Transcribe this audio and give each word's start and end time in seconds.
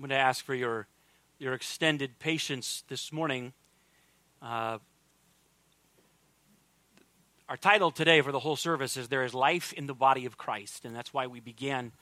I'm 0.00 0.08
going 0.08 0.16
to 0.18 0.24
ask 0.24 0.42
for 0.42 0.54
your, 0.54 0.86
your 1.38 1.52
extended 1.52 2.18
patience 2.18 2.84
this 2.88 3.12
morning. 3.12 3.52
Uh, 4.40 4.78
our 7.50 7.58
title 7.58 7.90
today 7.90 8.22
for 8.22 8.32
the 8.32 8.38
whole 8.38 8.56
service 8.56 8.96
is 8.96 9.08
There 9.08 9.24
is 9.24 9.34
Life 9.34 9.74
in 9.74 9.86
the 9.86 9.92
Body 9.92 10.24
of 10.24 10.38
Christ, 10.38 10.86
and 10.86 10.96
that's 10.96 11.12
why 11.12 11.26
we 11.26 11.38
began 11.38 11.92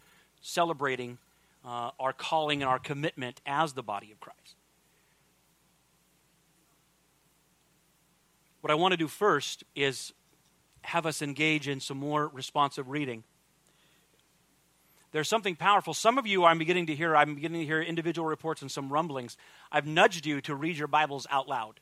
celebrating 0.40 1.18
uh, 1.64 1.90
our 1.98 2.12
calling 2.12 2.62
and 2.62 2.68
our 2.68 2.78
commitment 2.78 3.40
as 3.44 3.72
the 3.72 3.82
body 3.82 4.12
of 4.12 4.20
Christ. 4.20 4.54
What 8.60 8.70
I 8.70 8.74
want 8.74 8.92
to 8.92 8.96
do 8.96 9.08
first 9.08 9.64
is 9.74 10.12
have 10.82 11.04
us 11.04 11.20
engage 11.20 11.66
in 11.66 11.80
some 11.80 11.98
more 11.98 12.28
responsive 12.28 12.90
reading. 12.90 13.24
There's 15.12 15.28
something 15.28 15.56
powerful. 15.56 15.94
Some 15.94 16.18
of 16.18 16.26
you 16.26 16.44
I'm 16.44 16.58
beginning 16.58 16.86
to 16.86 16.94
hear, 16.94 17.16
I'm 17.16 17.34
beginning 17.34 17.60
to 17.62 17.66
hear 17.66 17.80
individual 17.80 18.28
reports 18.28 18.62
and 18.62 18.70
some 18.70 18.92
rumblings. 18.92 19.36
I've 19.72 19.86
nudged 19.86 20.26
you 20.26 20.40
to 20.42 20.54
read 20.54 20.76
your 20.76 20.88
Bibles 20.88 21.26
out 21.30 21.48
loud. 21.48 21.80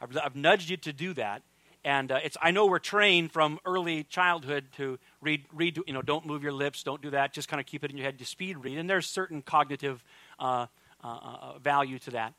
I've, 0.00 0.16
I've 0.16 0.36
nudged 0.36 0.70
you 0.70 0.76
to 0.78 0.92
do 0.92 1.12
that. 1.14 1.42
And 1.84 2.10
uh, 2.10 2.18
it's, 2.24 2.36
I 2.42 2.50
know 2.50 2.66
we're 2.66 2.80
trained 2.80 3.32
from 3.32 3.58
early 3.64 4.04
childhood 4.04 4.66
to 4.76 4.98
read, 5.20 5.44
read, 5.52 5.78
you 5.86 5.92
know, 5.92 6.02
don't 6.02 6.26
move 6.26 6.42
your 6.42 6.52
lips, 6.52 6.82
don't 6.82 7.00
do 7.00 7.10
that, 7.10 7.32
just 7.32 7.48
kind 7.48 7.60
of 7.60 7.66
keep 7.66 7.84
it 7.84 7.90
in 7.90 7.96
your 7.96 8.04
head 8.04 8.18
to 8.18 8.24
speed 8.24 8.58
read. 8.58 8.78
And 8.78 8.90
there's 8.90 9.06
certain 9.06 9.42
cognitive 9.42 10.02
uh, 10.38 10.66
uh, 11.04 11.06
uh 11.06 11.58
value 11.60 11.98
to 12.00 12.10
that. 12.12 12.34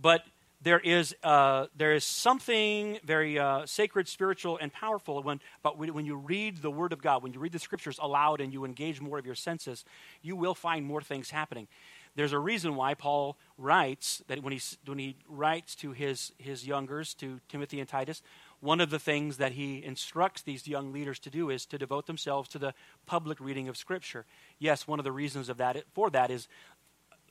But 0.00 0.22
there 0.62 0.78
is, 0.78 1.14
uh, 1.22 1.66
there 1.76 1.92
is 1.92 2.04
something 2.04 2.98
very 3.04 3.38
uh, 3.38 3.66
sacred, 3.66 4.06
spiritual, 4.06 4.58
and 4.58 4.72
powerful 4.72 5.22
when, 5.22 5.40
but 5.62 5.76
when 5.76 6.06
you 6.06 6.16
read 6.16 6.58
the 6.58 6.70
Word 6.70 6.92
of 6.92 7.02
God, 7.02 7.22
when 7.22 7.32
you 7.32 7.40
read 7.40 7.52
the 7.52 7.58
Scriptures 7.58 7.98
aloud 8.00 8.40
and 8.40 8.52
you 8.52 8.64
engage 8.64 9.00
more 9.00 9.18
of 9.18 9.26
your 9.26 9.34
senses, 9.34 9.84
you 10.22 10.36
will 10.36 10.54
find 10.54 10.86
more 10.86 11.02
things 11.02 11.30
happening. 11.30 11.66
There's 12.14 12.32
a 12.32 12.38
reason 12.38 12.76
why 12.76 12.94
Paul 12.94 13.38
writes 13.56 14.22
that 14.28 14.42
when 14.42 14.52
he, 14.52 14.60
when 14.84 14.98
he 14.98 15.16
writes 15.26 15.74
to 15.76 15.92
his, 15.92 16.32
his 16.36 16.66
youngers, 16.66 17.14
to 17.14 17.40
Timothy 17.48 17.80
and 17.80 17.88
Titus, 17.88 18.22
one 18.60 18.80
of 18.80 18.90
the 18.90 18.98
things 18.98 19.38
that 19.38 19.52
he 19.52 19.82
instructs 19.82 20.42
these 20.42 20.68
young 20.68 20.92
leaders 20.92 21.18
to 21.20 21.30
do 21.30 21.50
is 21.50 21.66
to 21.66 21.78
devote 21.78 22.06
themselves 22.06 22.48
to 22.50 22.58
the 22.58 22.74
public 23.06 23.40
reading 23.40 23.68
of 23.68 23.76
Scripture. 23.76 24.26
Yes, 24.58 24.86
one 24.86 25.00
of 25.00 25.04
the 25.04 25.10
reasons 25.10 25.48
of 25.48 25.56
that, 25.56 25.82
for 25.94 26.10
that 26.10 26.30
is 26.30 26.48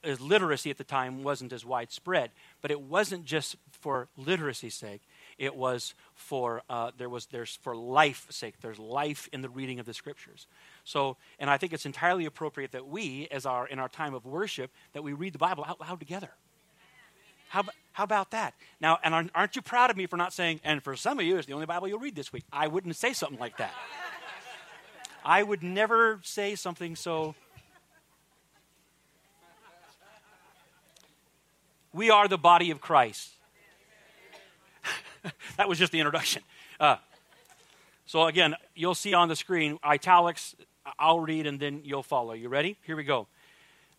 literacy 0.04 0.70
at 0.70 0.78
the 0.78 0.84
time 0.84 1.24
wasn't 1.24 1.54
as 1.54 1.66
widespread. 1.66 2.32
But 2.62 2.72
it 2.72 2.82
wasn't 2.82 3.26
just 3.26 3.56
for 3.72 4.08
literacy's 4.18 4.76
sake. 4.76 5.02
It 5.38 5.56
was 5.56 5.94
for 6.14 6.62
uh, 6.70 6.92
there 6.98 7.10
was 7.10 7.28
there's 7.28 7.58
for 7.58 7.76
life's 7.76 8.36
sake. 8.36 8.56
There's 8.62 8.80
life 8.80 9.30
in 9.34 9.42
the 9.42 9.50
reading 9.50 9.80
of 9.80 9.86
the 9.86 9.94
scriptures. 9.94 10.48
So, 10.84 11.18
and 11.40 11.50
I 11.50 11.58
think 11.58 11.74
it's 11.74 11.86
entirely 11.86 12.26
appropriate 12.26 12.72
that 12.72 12.88
we, 12.88 13.28
as 13.32 13.46
our 13.46 13.68
in 13.68 13.80
our 13.80 13.90
time 13.90 14.14
of 14.14 14.26
worship, 14.26 14.72
that 14.94 15.04
we 15.04 15.14
read 15.14 15.34
the 15.34 15.40
Bible 15.40 15.66
out 15.68 15.80
loud 15.80 16.00
together. 16.00 16.32
How, 17.50 17.64
how 17.92 18.06
about 18.06 18.32
that? 18.32 18.54
Now, 18.80 18.98
and 19.04 19.30
aren't 19.36 19.56
you 19.58 19.62
proud 19.62 19.90
of 19.90 19.98
me 19.98 20.06
for 20.06 20.16
not 20.16 20.32
saying, 20.32 20.62
and 20.64 20.82
for 20.82 20.96
some 20.96 21.20
of 21.20 21.26
you, 21.26 21.36
it's 21.36 21.48
the 21.48 21.54
only 21.54 21.66
Bible 21.66 21.90
you'll 21.90 22.00
read 22.00 22.16
this 22.16 22.32
week? 22.32 22.46
I 22.54 22.68
wouldn't 22.68 22.96
say 22.96 23.12
something 23.12 23.40
like 23.40 23.58
that. 23.58 23.74
I 25.26 25.44
would 25.44 25.62
never 25.62 26.22
say 26.24 26.56
something 26.56 26.96
so 26.96 27.36
We 31.94 32.09
are 32.09 32.30
the 32.30 32.38
body 32.38 32.72
of 32.72 32.80
Christ. 32.80 33.31
that 35.58 35.67
was 35.67 35.78
just 35.78 35.92
the 35.92 36.00
introduction. 36.00 36.42
Uh, 36.80 36.95
so, 38.06 38.28
again, 38.28 38.56
you'll 38.75 38.95
see 38.95 39.14
on 39.14 39.28
the 39.28 39.36
screen 39.36 39.78
italics. 39.83 40.56
I'll 40.98 41.20
read 41.20 41.45
and 41.48 41.59
then 41.59 41.81
you'll 41.83 42.02
follow. 42.02 42.31
You 42.31 42.48
ready? 42.48 42.78
Here 42.86 42.95
we 42.95 43.03
go. 43.03 43.28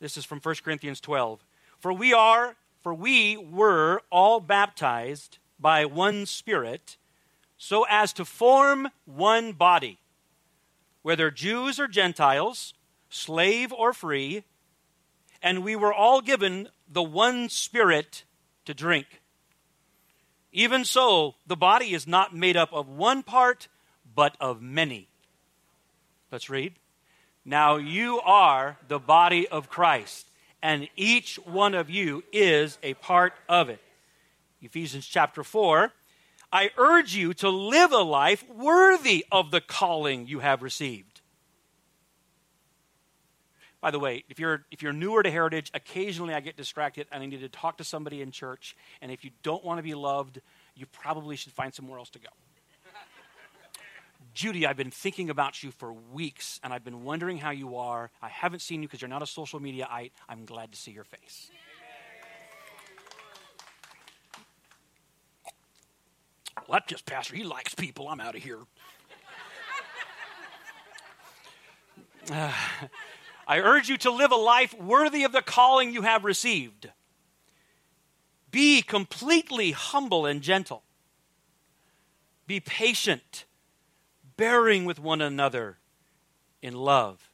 This 0.00 0.16
is 0.16 0.24
from 0.24 0.40
1 0.40 0.54
Corinthians 0.64 1.00
12. 1.00 1.44
For 1.80 1.92
we 1.92 2.14
are, 2.14 2.56
for 2.82 2.94
we 2.94 3.36
were 3.36 4.00
all 4.10 4.40
baptized 4.40 5.36
by 5.60 5.84
one 5.84 6.24
Spirit, 6.24 6.96
so 7.58 7.84
as 7.90 8.14
to 8.14 8.24
form 8.24 8.88
one 9.05 9.52
body, 9.52 9.98
whether 11.02 11.30
Jews 11.30 11.78
or 11.78 11.88
Gentiles, 11.88 12.72
slave 13.11 13.70
or 13.70 13.92
free, 13.92 14.44
and 15.42 15.62
we 15.62 15.77
were 15.77 15.92
all 15.92 16.22
given 16.22 16.68
the 16.92 17.03
one 17.03 17.48
Spirit 17.48 18.25
to 18.67 18.75
drink. 18.75 19.07
Even 20.53 20.85
so, 20.85 21.35
the 21.47 21.57
body 21.57 21.95
is 21.95 22.07
not 22.07 22.35
made 22.35 22.57
up 22.57 22.73
of 22.73 22.89
one 22.89 23.23
part, 23.23 23.69
but 24.14 24.36
of 24.39 24.61
many. 24.61 25.08
Let's 26.30 26.51
read. 26.51 26.75
Now 27.45 27.77
you 27.77 28.20
are 28.20 28.77
the 28.86 28.98
body 28.98 29.48
of 29.48 29.70
Christ, 29.70 30.27
and 30.63 30.89
each 30.95 31.36
one 31.36 31.75
of 31.75 31.89
you 31.89 32.23
is 32.33 32.79
a 32.83 32.95
part 32.95 33.33
of 33.48 33.69
it. 33.70 33.80
Ephesians 34.61 35.07
chapter 35.07 35.42
4. 35.42 35.92
I 36.53 36.70
urge 36.77 37.14
you 37.14 37.33
to 37.35 37.48
live 37.48 37.92
a 37.92 38.03
life 38.03 38.45
worthy 38.48 39.24
of 39.33 39.51
the 39.51 39.63
calling 39.63 40.27
you 40.27 40.41
have 40.41 40.63
received 40.63 41.11
by 43.82 43.90
the 43.90 43.98
way, 43.98 44.24
if 44.28 44.38
you're, 44.38 44.64
if 44.70 44.80
you're 44.80 44.92
newer 44.92 45.24
to 45.24 45.30
Heritage, 45.30 45.72
occasionally 45.74 46.34
I 46.34 46.40
get 46.40 46.56
distracted 46.56 47.08
and 47.10 47.20
I 47.20 47.26
need 47.26 47.40
to 47.40 47.48
talk 47.48 47.78
to 47.78 47.84
somebody 47.84 48.22
in 48.22 48.30
church. 48.30 48.76
And 49.02 49.10
if 49.10 49.24
you 49.24 49.32
don't 49.42 49.64
want 49.64 49.78
to 49.78 49.82
be 49.82 49.94
loved, 49.94 50.40
you 50.76 50.86
probably 50.86 51.34
should 51.34 51.52
find 51.52 51.74
somewhere 51.74 51.98
else 51.98 52.08
to 52.10 52.20
go. 52.20 52.28
Judy, 54.34 54.66
I've 54.66 54.76
been 54.76 54.92
thinking 54.92 55.30
about 55.30 55.64
you 55.64 55.72
for 55.72 55.92
weeks 55.92 56.60
and 56.62 56.72
I've 56.72 56.84
been 56.84 57.02
wondering 57.02 57.38
how 57.38 57.50
you 57.50 57.76
are. 57.76 58.12
I 58.22 58.28
haven't 58.28 58.60
seen 58.60 58.82
you 58.82 58.88
because 58.88 59.02
you're 59.02 59.08
not 59.08 59.20
a 59.20 59.26
social 59.26 59.58
mediaite. 59.58 60.12
I'm 60.28 60.44
glad 60.44 60.70
to 60.70 60.78
see 60.78 60.92
your 60.92 61.04
face. 61.04 61.50
Well, 66.68 66.78
that's 66.78 66.86
just 66.86 67.04
Pastor. 67.04 67.34
He 67.34 67.42
likes 67.42 67.74
people. 67.74 68.08
I'm 68.08 68.20
out 68.20 68.36
of 68.36 68.42
here. 68.44 68.60
Uh, 72.30 72.52
I 73.47 73.58
urge 73.58 73.89
you 73.89 73.97
to 73.98 74.11
live 74.11 74.33
a 74.33 74.36
life 74.36 74.75
worthy 74.79 75.25
of 75.25 75.33
the 75.33 75.42
calling 75.42 75.92
you 75.92 76.03
have 76.03 76.25
received. 76.25 76.91
Be 78.51 78.83
completely 78.83 79.73
humble 79.73 80.27
and 80.27 80.42
gentle. 80.42 80.83
Be 82.47 82.61
patient, 82.61 83.47
bearing 84.36 84.85
with 84.85 84.98
one 84.98 85.20
another 85.20 85.79
in 86.61 86.75
love. 86.75 87.30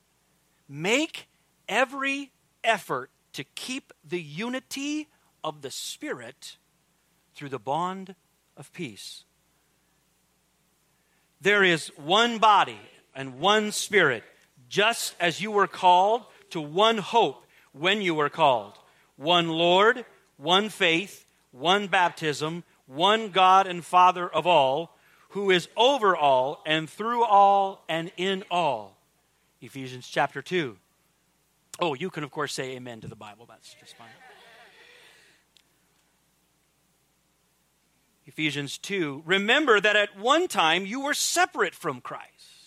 Make 0.69 1.29
every 1.69 2.31
effort 2.63 3.11
to 3.33 3.45
keep 3.45 3.93
the 4.05 4.21
unity 4.23 5.09
of 5.43 5.63
the 5.63 5.71
Spirit 5.71 6.57
through 7.35 7.49
the 7.49 7.59
bond 7.59 8.15
of 8.57 8.73
peace. 8.73 9.25
There 11.41 11.63
is 11.63 11.89
one 11.97 12.39
body 12.39 12.81
and 13.15 13.39
one 13.39 13.73
Spirit 13.73 14.25
just 14.69 15.15
as 15.19 15.41
you 15.41 15.51
were 15.51 15.67
called 15.67 16.25
to 16.51 16.61
one 16.61 16.99
hope 16.99 17.45
when 17.73 18.03
you 18.03 18.15
were 18.15 18.31
called 18.31 18.79
one 19.17 19.49
Lord, 19.49 20.05
one 20.37 20.69
faith, 20.69 21.27
one 21.51 21.89
baptism, 21.89 22.63
one 22.87 23.31
God 23.31 23.67
and 23.67 23.85
Father 23.85 24.29
of 24.29 24.47
all, 24.47 24.97
who 25.31 25.51
is 25.51 25.69
over 25.77 26.17
all 26.17 26.63
and 26.65 26.89
through 26.89 27.25
all 27.25 27.85
and 27.89 28.13
in 28.17 28.45
all. 28.51 28.97
Ephesians 29.61 30.09
chapter 30.09 30.41
2. 30.41 30.77
Oh, 31.81 31.95
you 31.95 32.11
can, 32.11 32.25
of 32.25 32.31
course, 32.31 32.53
say 32.53 32.77
amen 32.77 33.01
to 33.01 33.09
the 33.09 33.17
Bible. 33.17 33.47
That's 33.47 33.75
just 33.75 33.97
fine. 33.97 34.09
Ephesians 38.27 38.79
2. 38.79 39.25
Remember 39.27 39.81
that 39.81 39.97
at 39.97 40.19
one 40.19 40.49
time 40.49 40.87
you 40.87 41.01
were 41.01 41.15
separate 41.15 41.75
from 41.75 42.01
Christ 42.01 42.58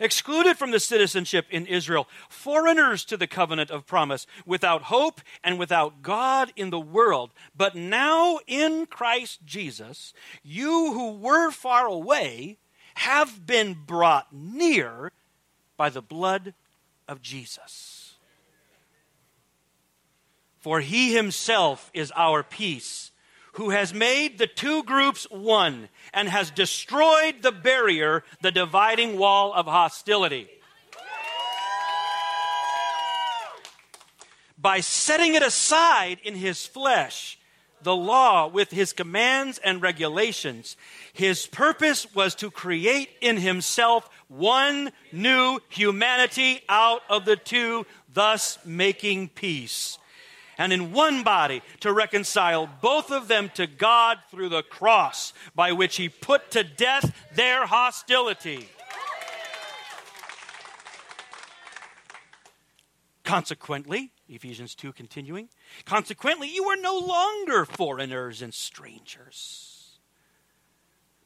excluded 0.00 0.56
from 0.56 0.72
the 0.72 0.80
citizenship 0.80 1.46
in 1.50 1.66
Israel, 1.66 2.08
foreigners 2.28 3.04
to 3.04 3.16
the 3.16 3.26
covenant 3.26 3.70
of 3.70 3.86
promise, 3.86 4.26
without 4.44 4.82
hope 4.84 5.20
and 5.44 5.58
without 5.58 6.02
God 6.02 6.52
in 6.56 6.70
the 6.70 6.80
world. 6.80 7.30
But 7.56 7.76
now 7.76 8.40
in 8.46 8.86
Christ 8.86 9.40
Jesus, 9.44 10.12
you 10.42 10.92
who 10.92 11.12
were 11.12 11.50
far 11.50 11.86
away 11.86 12.58
have 12.94 13.46
been 13.46 13.76
brought 13.86 14.32
near 14.32 15.12
by 15.76 15.90
the 15.90 16.02
blood 16.02 16.54
of 17.06 17.22
Jesus. 17.22 18.14
For 20.58 20.80
he 20.80 21.14
himself 21.14 21.90
is 21.94 22.12
our 22.14 22.42
peace 22.42 23.09
who 23.60 23.68
has 23.68 23.92
made 23.92 24.38
the 24.38 24.46
two 24.46 24.82
groups 24.84 25.26
one 25.30 25.90
and 26.14 26.30
has 26.30 26.50
destroyed 26.50 27.42
the 27.42 27.52
barrier, 27.52 28.24
the 28.40 28.50
dividing 28.50 29.18
wall 29.18 29.52
of 29.52 29.66
hostility. 29.66 30.48
By 34.56 34.80
setting 34.80 35.34
it 35.34 35.42
aside 35.42 36.20
in 36.24 36.36
his 36.36 36.64
flesh, 36.66 37.38
the 37.82 37.94
law 37.94 38.48
with 38.48 38.70
his 38.70 38.94
commands 38.94 39.58
and 39.58 39.82
regulations. 39.82 40.74
His 41.12 41.46
purpose 41.46 42.06
was 42.14 42.34
to 42.36 42.50
create 42.50 43.10
in 43.20 43.36
himself 43.36 44.08
one 44.28 44.90
new 45.12 45.58
humanity 45.68 46.62
out 46.66 47.02
of 47.10 47.26
the 47.26 47.36
two, 47.36 47.84
thus 48.10 48.58
making 48.64 49.28
peace. 49.28 49.98
And 50.60 50.74
in 50.74 50.92
one 50.92 51.22
body 51.22 51.62
to 51.80 51.90
reconcile 51.90 52.68
both 52.82 53.10
of 53.10 53.28
them 53.28 53.50
to 53.54 53.66
God 53.66 54.18
through 54.30 54.50
the 54.50 54.62
cross, 54.62 55.32
by 55.54 55.72
which 55.72 55.96
he 55.96 56.10
put 56.10 56.50
to 56.50 56.62
death 56.62 57.16
their 57.34 57.64
hostility. 57.64 58.68
Consequently, 63.24 64.12
Ephesians 64.28 64.74
2 64.74 64.92
continuing, 64.92 65.48
consequently, 65.86 66.54
you 66.54 66.64
are 66.64 66.76
no 66.76 66.98
longer 66.98 67.64
foreigners 67.64 68.42
and 68.42 68.52
strangers, 68.52 69.98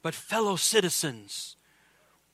but 0.01 0.15
fellow 0.15 0.55
citizens 0.55 1.57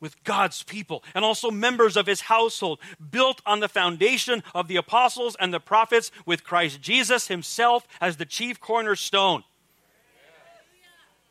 with 0.00 0.22
God's 0.24 0.62
people 0.62 1.04
and 1.14 1.24
also 1.24 1.50
members 1.50 1.96
of 1.96 2.06
his 2.06 2.22
household, 2.22 2.80
built 3.10 3.42
on 3.46 3.60
the 3.60 3.68
foundation 3.68 4.42
of 4.54 4.68
the 4.68 4.76
apostles 4.76 5.36
and 5.38 5.52
the 5.52 5.60
prophets, 5.60 6.10
with 6.26 6.44
Christ 6.44 6.80
Jesus 6.80 7.28
himself 7.28 7.86
as 8.00 8.16
the 8.16 8.24
chief 8.24 8.60
cornerstone. 8.60 9.44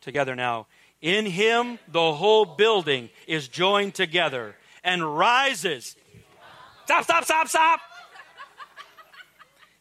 Together 0.01 0.35
now. 0.35 0.67
In 1.01 1.25
him, 1.25 1.79
the 1.87 2.13
whole 2.13 2.45
building 2.45 3.09
is 3.27 3.47
joined 3.47 3.95
together 3.95 4.55
and 4.83 5.17
rises. 5.17 5.95
Stop, 6.85 7.03
stop, 7.03 7.23
stop, 7.23 7.47
stop. 7.47 7.79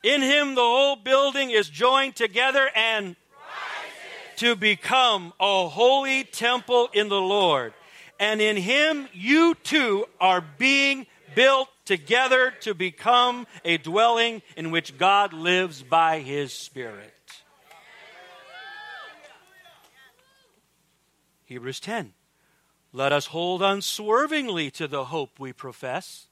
In 0.02 0.22
him, 0.22 0.54
the 0.54 0.60
whole 0.60 0.96
building 0.96 1.50
is 1.50 1.68
joined 1.68 2.14
together 2.14 2.70
and 2.74 3.06
rises. 3.06 3.16
to 4.36 4.54
become 4.54 5.32
a 5.40 5.68
holy 5.68 6.22
temple 6.24 6.88
in 6.92 7.08
the 7.08 7.20
Lord. 7.20 7.74
And 8.18 8.40
in 8.40 8.56
him, 8.56 9.08
you 9.12 9.54
too 9.54 10.06
are 10.20 10.44
being 10.58 11.06
built 11.34 11.68
together 11.84 12.52
to 12.60 12.74
become 12.74 13.46
a 13.64 13.78
dwelling 13.78 14.42
in 14.56 14.70
which 14.70 14.98
God 14.98 15.32
lives 15.32 15.82
by 15.82 16.20
his 16.20 16.52
Spirit. 16.52 17.14
Hebrews 21.44 21.80
10. 21.80 22.12
Let 22.92 23.12
us 23.12 23.26
hold 23.26 23.62
unswervingly 23.62 24.70
to 24.72 24.88
the 24.88 25.06
hope 25.06 25.38
we 25.38 25.52
profess, 25.52 26.26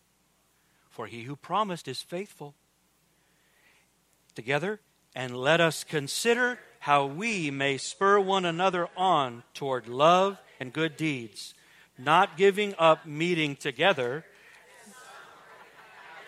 for 0.91 1.07
he 1.07 1.23
who 1.23 1.37
promised 1.37 1.87
is 1.87 2.03
faithful 2.03 2.55
together 4.35 4.81
and 5.15 5.37
let 5.37 5.61
us 5.61 5.85
consider 5.85 6.59
how 6.81 7.07
we 7.07 7.51
may 7.51 7.79
spur 7.79 8.21
one 8.21 8.45
another 8.45 8.89
on 8.97 9.43
toward 9.55 9.89
love 9.89 10.39
and 10.61 10.73
good 10.73 10.97
deeds, 10.97 11.55
not 11.99 12.37
giving 12.37 12.75
up 12.79 13.07
meeting 13.07 13.57
together 13.57 14.25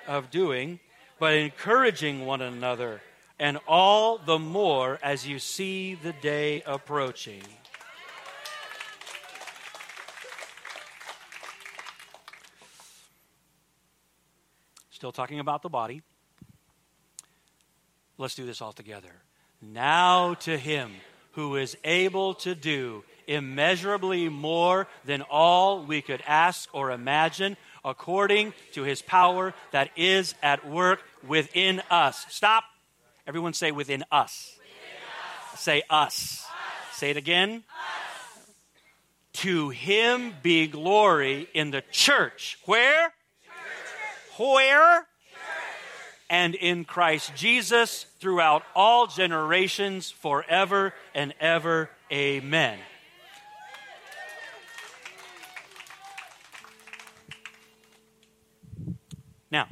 of 0.06 0.31
doing, 0.31 0.81
but 1.19 1.35
encouraging 1.35 2.25
one 2.25 2.41
another, 2.41 3.03
and 3.38 3.59
all 3.67 4.19
the 4.19 4.38
more 4.38 4.99
as 5.03 5.26
you 5.26 5.38
see 5.38 5.94
the 5.94 6.12
day 6.12 6.62
approaching. 6.67 7.43
Still 14.91 15.12
talking 15.12 15.38
about 15.38 15.62
the 15.62 15.69
body. 15.69 16.03
Let's 18.17 18.35
do 18.35 18.44
this 18.44 18.61
all 18.61 18.73
together. 18.73 19.12
Now 19.62 20.35
to 20.35 20.56
him 20.59 20.93
who 21.32 21.55
is 21.55 21.76
able 21.85 22.35
to 22.35 22.56
do 22.56 23.05
immeasurably 23.28 24.28
more 24.28 24.88
than 25.04 25.22
all 25.22 25.84
we 25.84 26.02
could 26.02 26.22
ask 26.26 26.69
or 26.72 26.90
imagine, 26.90 27.56
according 27.84 28.52
to 28.72 28.82
his 28.82 29.02
power 29.02 29.54
that 29.70 29.90
is 29.96 30.34
at 30.42 30.66
work 30.69 31.00
within 31.26 31.80
us. 31.90 32.26
Stop. 32.28 32.64
Everyone 33.26 33.52
say 33.52 33.70
within 33.70 34.04
us. 34.10 34.56
Within 34.58 35.54
us. 35.54 35.60
Say 35.60 35.82
us. 35.88 36.44
us. 36.44 36.46
Say 36.98 37.10
it 37.10 37.16
again. 37.16 37.62
Us. 37.69 38.50
To 39.34 39.69
him 39.69 40.34
be 40.42 40.66
glory 40.66 41.48
in 41.54 41.70
the 41.70 41.82
church. 41.92 42.58
Where? 42.64 43.12
Church. 43.44 44.38
Where? 44.38 45.06
and 46.31 46.54
in 46.54 46.84
Christ 46.84 47.34
Jesus 47.34 48.04
throughout 48.20 48.62
all 48.74 49.06
generations, 49.06 50.10
forever 50.10 50.94
and 51.14 51.34
ever. 51.40 51.90
Amen. 52.12 52.78
Now, 59.50 59.66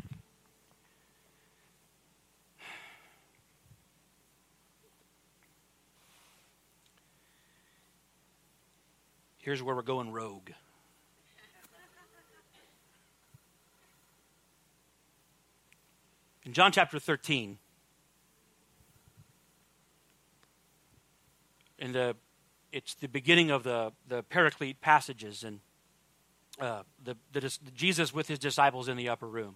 here's 9.47 9.63
where 9.63 9.77
we're 9.77 9.83
going 9.83 10.11
rogue. 10.11 10.51
In 16.45 16.53
John 16.53 16.73
chapter 16.73 16.99
13, 16.99 17.57
in 21.79 21.93
the, 21.93 22.17
it's 22.73 22.95
the 22.95 23.07
beginning 23.07 23.53
of 23.53 23.63
the, 23.63 23.93
the 24.09 24.25
Paraclete 24.25 24.81
passages 24.81 25.45
and 25.45 25.61
uh, 26.61 26.83
the, 27.05 27.17
the, 27.31 27.57
Jesus 27.77 28.13
with 28.13 28.27
his 28.27 28.41
disciples 28.41 28.89
in 28.89 28.97
the 28.97 29.09
upper 29.09 29.29
room. 29.29 29.55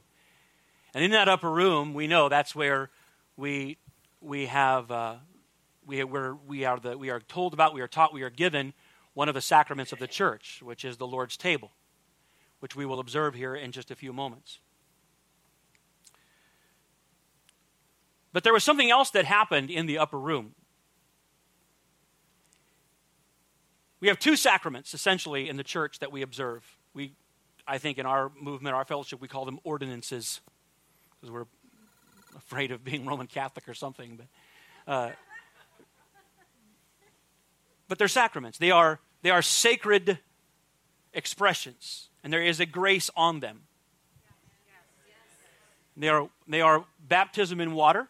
And 0.94 1.02
in 1.02 1.10
that 1.10 1.28
upper 1.28 1.50
room, 1.50 1.94
we 1.94 2.06
know 2.06 2.28
that's 2.28 2.54
where 2.54 2.90
we, 3.36 3.76
we 4.20 4.46
have, 4.46 4.88
uh, 4.92 5.16
we, 5.84 6.04
we're, 6.04 6.34
we, 6.46 6.64
are 6.64 6.78
the, 6.78 6.96
we 6.96 7.10
are 7.10 7.18
told 7.18 7.54
about, 7.54 7.74
we 7.74 7.80
are 7.80 7.88
taught, 7.88 8.14
we 8.14 8.22
are 8.22 8.30
given 8.30 8.72
one 9.20 9.28
of 9.28 9.34
the 9.34 9.42
sacraments 9.42 9.92
of 9.92 9.98
the 9.98 10.06
church, 10.06 10.62
which 10.62 10.82
is 10.82 10.96
the 10.96 11.06
Lord's 11.06 11.36
table, 11.36 11.72
which 12.60 12.74
we 12.74 12.86
will 12.86 12.98
observe 12.98 13.34
here 13.34 13.54
in 13.54 13.70
just 13.70 13.90
a 13.90 13.94
few 13.94 14.14
moments. 14.14 14.60
But 18.32 18.44
there 18.44 18.54
was 18.54 18.64
something 18.64 18.90
else 18.90 19.10
that 19.10 19.26
happened 19.26 19.70
in 19.70 19.84
the 19.84 19.98
upper 19.98 20.18
room. 20.18 20.54
We 24.00 24.08
have 24.08 24.18
two 24.18 24.36
sacraments, 24.36 24.94
essentially, 24.94 25.50
in 25.50 25.58
the 25.58 25.64
church 25.64 25.98
that 25.98 26.10
we 26.10 26.22
observe. 26.22 26.64
We, 26.94 27.12
I 27.66 27.76
think, 27.76 27.98
in 27.98 28.06
our 28.06 28.32
movement, 28.40 28.74
our 28.74 28.86
fellowship, 28.86 29.20
we 29.20 29.28
call 29.28 29.44
them 29.44 29.58
ordinances 29.64 30.40
because 31.20 31.30
we're 31.30 31.46
afraid 32.38 32.70
of 32.70 32.82
being 32.82 33.04
Roman 33.04 33.26
Catholic 33.26 33.68
or 33.68 33.74
something. 33.74 34.18
But, 34.86 34.90
uh, 34.90 35.10
but 37.86 37.98
they're 37.98 38.08
sacraments. 38.08 38.56
They 38.56 38.70
are, 38.70 38.98
they 39.22 39.30
are 39.30 39.42
sacred 39.42 40.18
expressions, 41.12 42.08
and 42.22 42.32
there 42.32 42.42
is 42.42 42.60
a 42.60 42.66
grace 42.66 43.10
on 43.16 43.40
them. 43.40 43.62
They 45.96 46.08
are, 46.08 46.28
they 46.48 46.60
are 46.60 46.84
baptism 47.08 47.60
in 47.60 47.74
water 47.74 48.08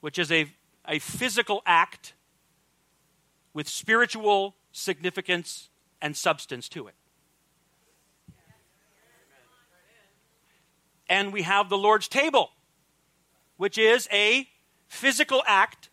which 0.00 0.18
is 0.18 0.32
a, 0.32 0.46
a 0.88 0.98
physical 0.98 1.62
act 1.66 2.14
with 3.52 3.68
spiritual 3.68 4.56
significance 4.72 5.68
and 6.00 6.16
substance 6.16 6.68
to 6.70 6.88
it. 6.88 6.94
And 11.08 11.32
we 11.32 11.42
have 11.42 11.68
the 11.68 11.78
Lord's 11.78 12.06
table, 12.06 12.50
which 13.56 13.76
is 13.76 14.08
a 14.12 14.48
physical 14.86 15.42
act 15.46 15.89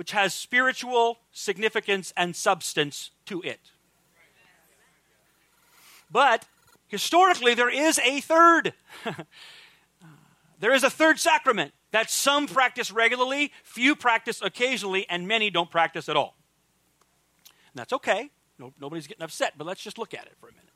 which 0.00 0.12
has 0.12 0.32
spiritual 0.32 1.18
significance 1.30 2.10
and 2.16 2.34
substance 2.34 3.10
to 3.26 3.42
it. 3.42 3.60
But 6.10 6.46
historically, 6.86 7.52
there 7.52 7.68
is 7.68 7.98
a 7.98 8.22
third. 8.22 8.72
There 10.58 10.74
is 10.74 10.84
a 10.84 10.90
third 10.90 11.18
sacrament 11.18 11.72
that 11.90 12.10
some 12.10 12.46
practice 12.46 12.90
regularly, 12.90 13.50
few 13.62 13.96
practice 13.96 14.42
occasionally, 14.42 15.06
and 15.08 15.26
many 15.26 15.48
don't 15.48 15.70
practice 15.70 16.06
at 16.06 16.18
all. 16.18 16.36
And 17.72 17.80
that's 17.80 17.94
okay. 17.94 18.30
No, 18.58 18.74
nobody's 18.78 19.06
getting 19.06 19.22
upset, 19.22 19.54
but 19.56 19.66
let's 19.66 19.82
just 19.82 19.96
look 19.96 20.12
at 20.12 20.26
it 20.26 20.34
for 20.38 20.48
a 20.48 20.52
minute. 20.52 20.68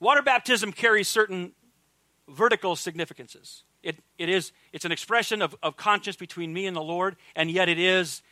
Water 0.00 0.22
baptism 0.22 0.72
carries 0.72 1.06
certain 1.06 1.52
vertical 2.28 2.74
significances. 2.74 3.62
It, 3.84 3.98
it 4.18 4.28
is, 4.28 4.52
it's 4.72 4.84
an 4.84 4.92
expression 4.92 5.42
of, 5.42 5.54
of 5.62 5.76
conscience 5.76 6.16
between 6.16 6.52
me 6.52 6.66
and 6.66 6.76
the 6.76 6.82
Lord, 6.82 7.16
and 7.36 7.50
yet 7.50 7.68
it 7.68 7.78
is 7.78 8.22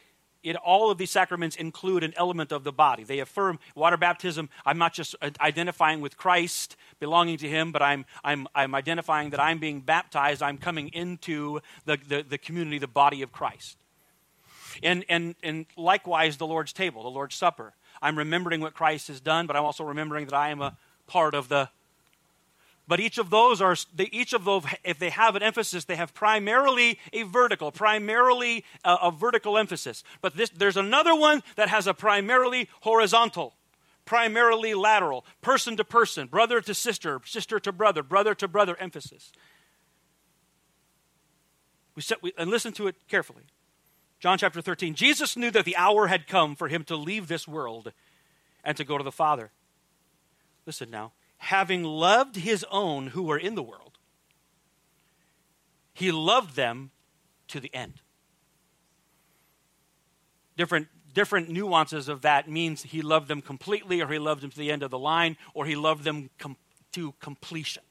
it, 0.42 0.56
all 0.56 0.90
of 0.90 0.98
these 0.98 1.10
sacraments 1.10 1.56
include 1.56 2.02
an 2.02 2.12
element 2.16 2.52
of 2.52 2.64
the 2.64 2.72
body. 2.72 3.04
They 3.04 3.20
affirm 3.20 3.58
water 3.74 3.96
baptism. 3.96 4.48
I'm 4.66 4.78
not 4.78 4.92
just 4.92 5.14
identifying 5.40 6.00
with 6.00 6.16
Christ, 6.16 6.76
belonging 6.98 7.38
to 7.38 7.48
Him, 7.48 7.72
but 7.72 7.82
I'm, 7.82 8.04
I'm, 8.24 8.48
I'm 8.54 8.74
identifying 8.74 9.30
that 9.30 9.40
I'm 9.40 9.58
being 9.58 9.80
baptized. 9.80 10.42
I'm 10.42 10.58
coming 10.58 10.88
into 10.88 11.60
the, 11.84 11.98
the, 12.08 12.24
the 12.28 12.38
community, 12.38 12.78
the 12.78 12.88
body 12.88 13.22
of 13.22 13.32
Christ. 13.32 13.76
And, 14.82 15.04
and, 15.08 15.34
and 15.42 15.66
likewise, 15.76 16.38
the 16.38 16.46
Lord's 16.46 16.72
table, 16.72 17.02
the 17.02 17.08
Lord's 17.08 17.36
supper. 17.36 17.74
I'm 18.00 18.18
remembering 18.18 18.60
what 18.60 18.74
Christ 18.74 19.08
has 19.08 19.20
done, 19.20 19.46
but 19.46 19.54
I'm 19.54 19.64
also 19.64 19.84
remembering 19.84 20.26
that 20.26 20.34
I 20.34 20.50
am 20.50 20.60
a 20.60 20.76
part 21.06 21.34
of 21.34 21.48
the 21.48 21.68
but 22.92 23.00
each 23.00 23.16
of 23.16 23.30
those 23.30 23.62
are, 23.62 23.74
they, 23.94 24.10
each 24.12 24.34
of 24.34 24.44
those, 24.44 24.64
if 24.84 24.98
they 24.98 25.08
have 25.08 25.34
an 25.34 25.42
emphasis, 25.42 25.86
they 25.86 25.96
have 25.96 26.12
primarily 26.12 26.98
a 27.14 27.22
vertical, 27.22 27.72
primarily 27.72 28.66
a, 28.84 28.96
a 29.04 29.10
vertical 29.10 29.56
emphasis. 29.56 30.04
But 30.20 30.36
this, 30.36 30.50
there's 30.50 30.76
another 30.76 31.14
one 31.14 31.42
that 31.56 31.70
has 31.70 31.86
a 31.86 31.94
primarily 31.94 32.68
horizontal, 32.82 33.54
primarily 34.04 34.74
lateral, 34.74 35.24
person 35.40 35.74
to 35.78 35.84
person, 35.84 36.26
brother 36.26 36.60
to 36.60 36.74
sister, 36.74 37.22
sister 37.24 37.58
to 37.60 37.72
brother, 37.72 38.02
brother 38.02 38.34
to 38.34 38.46
brother 38.46 38.76
emphasis. 38.78 39.32
We 41.94 42.02
set, 42.02 42.22
we, 42.22 42.34
and 42.36 42.50
listen 42.50 42.74
to 42.74 42.88
it 42.88 42.96
carefully. 43.08 43.44
John 44.20 44.36
chapter 44.36 44.60
13. 44.60 44.92
Jesus 44.92 45.34
knew 45.34 45.50
that 45.52 45.64
the 45.64 45.76
hour 45.76 46.08
had 46.08 46.26
come 46.26 46.54
for 46.54 46.68
him 46.68 46.84
to 46.84 46.96
leave 46.96 47.28
this 47.28 47.48
world 47.48 47.94
and 48.62 48.76
to 48.76 48.84
go 48.84 48.98
to 48.98 49.02
the 49.02 49.10
Father. 49.10 49.50
Listen 50.66 50.90
now 50.90 51.12
having 51.42 51.82
loved 51.82 52.36
his 52.36 52.64
own 52.70 53.08
who 53.08 53.24
were 53.24 53.36
in 53.36 53.56
the 53.56 53.62
world, 53.64 53.98
he 55.92 56.12
loved 56.12 56.54
them 56.54 56.92
to 57.48 57.58
the 57.58 57.74
end. 57.74 57.94
Different, 60.56 60.86
different 61.12 61.48
nuances 61.48 62.08
of 62.08 62.22
that 62.22 62.48
means 62.48 62.84
he 62.84 63.02
loved 63.02 63.26
them 63.26 63.42
completely, 63.42 64.00
or 64.00 64.06
he 64.06 64.20
loved 64.20 64.42
them 64.42 64.50
to 64.50 64.56
the 64.56 64.70
end 64.70 64.84
of 64.84 64.92
the 64.92 64.98
line, 65.00 65.36
or 65.52 65.66
he 65.66 65.74
loved 65.74 66.04
them 66.04 66.30
com- 66.38 66.56
to 66.92 67.12
completion. 67.18 67.82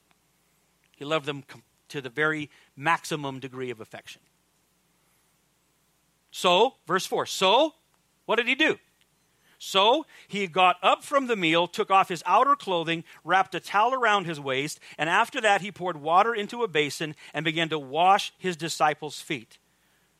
He 0.96 1.04
loved 1.04 1.26
them 1.26 1.44
com- 1.46 1.64
to 1.90 2.00
the 2.00 2.10
very 2.10 2.50
maximum 2.78 3.42
degree 3.42 3.70
of 3.70 3.82
affection. 3.82 4.22
So, 6.32 6.76
verse 6.88 7.06
4 7.06 7.26
So, 7.26 7.74
what 8.26 8.38
did 8.38 8.48
he 8.48 8.56
do? 8.56 8.80
So 9.64 10.08
he 10.28 10.48
got 10.48 10.78
up 10.82 11.04
from 11.04 11.28
the 11.28 11.36
meal, 11.36 11.68
took 11.68 11.92
off 11.92 12.10
his 12.10 12.24
outer 12.26 12.56
clothing, 12.56 13.04
wrapped 13.24 13.54
a 13.54 13.60
towel 13.60 13.94
around 13.94 14.26
his 14.26 14.40
waist, 14.40 14.80
and 14.98 15.08
after 15.08 15.40
that 15.40 15.62
he 15.62 15.72
poured 15.72 16.02
water 16.02 16.34
into 16.34 16.64
a 16.64 16.68
basin 16.68 17.16
and 17.32 17.46
began 17.46 17.70
to 17.70 17.78
wash 17.78 18.34
his 18.40 18.58
disciples' 18.58 19.22
feet, 19.22 19.60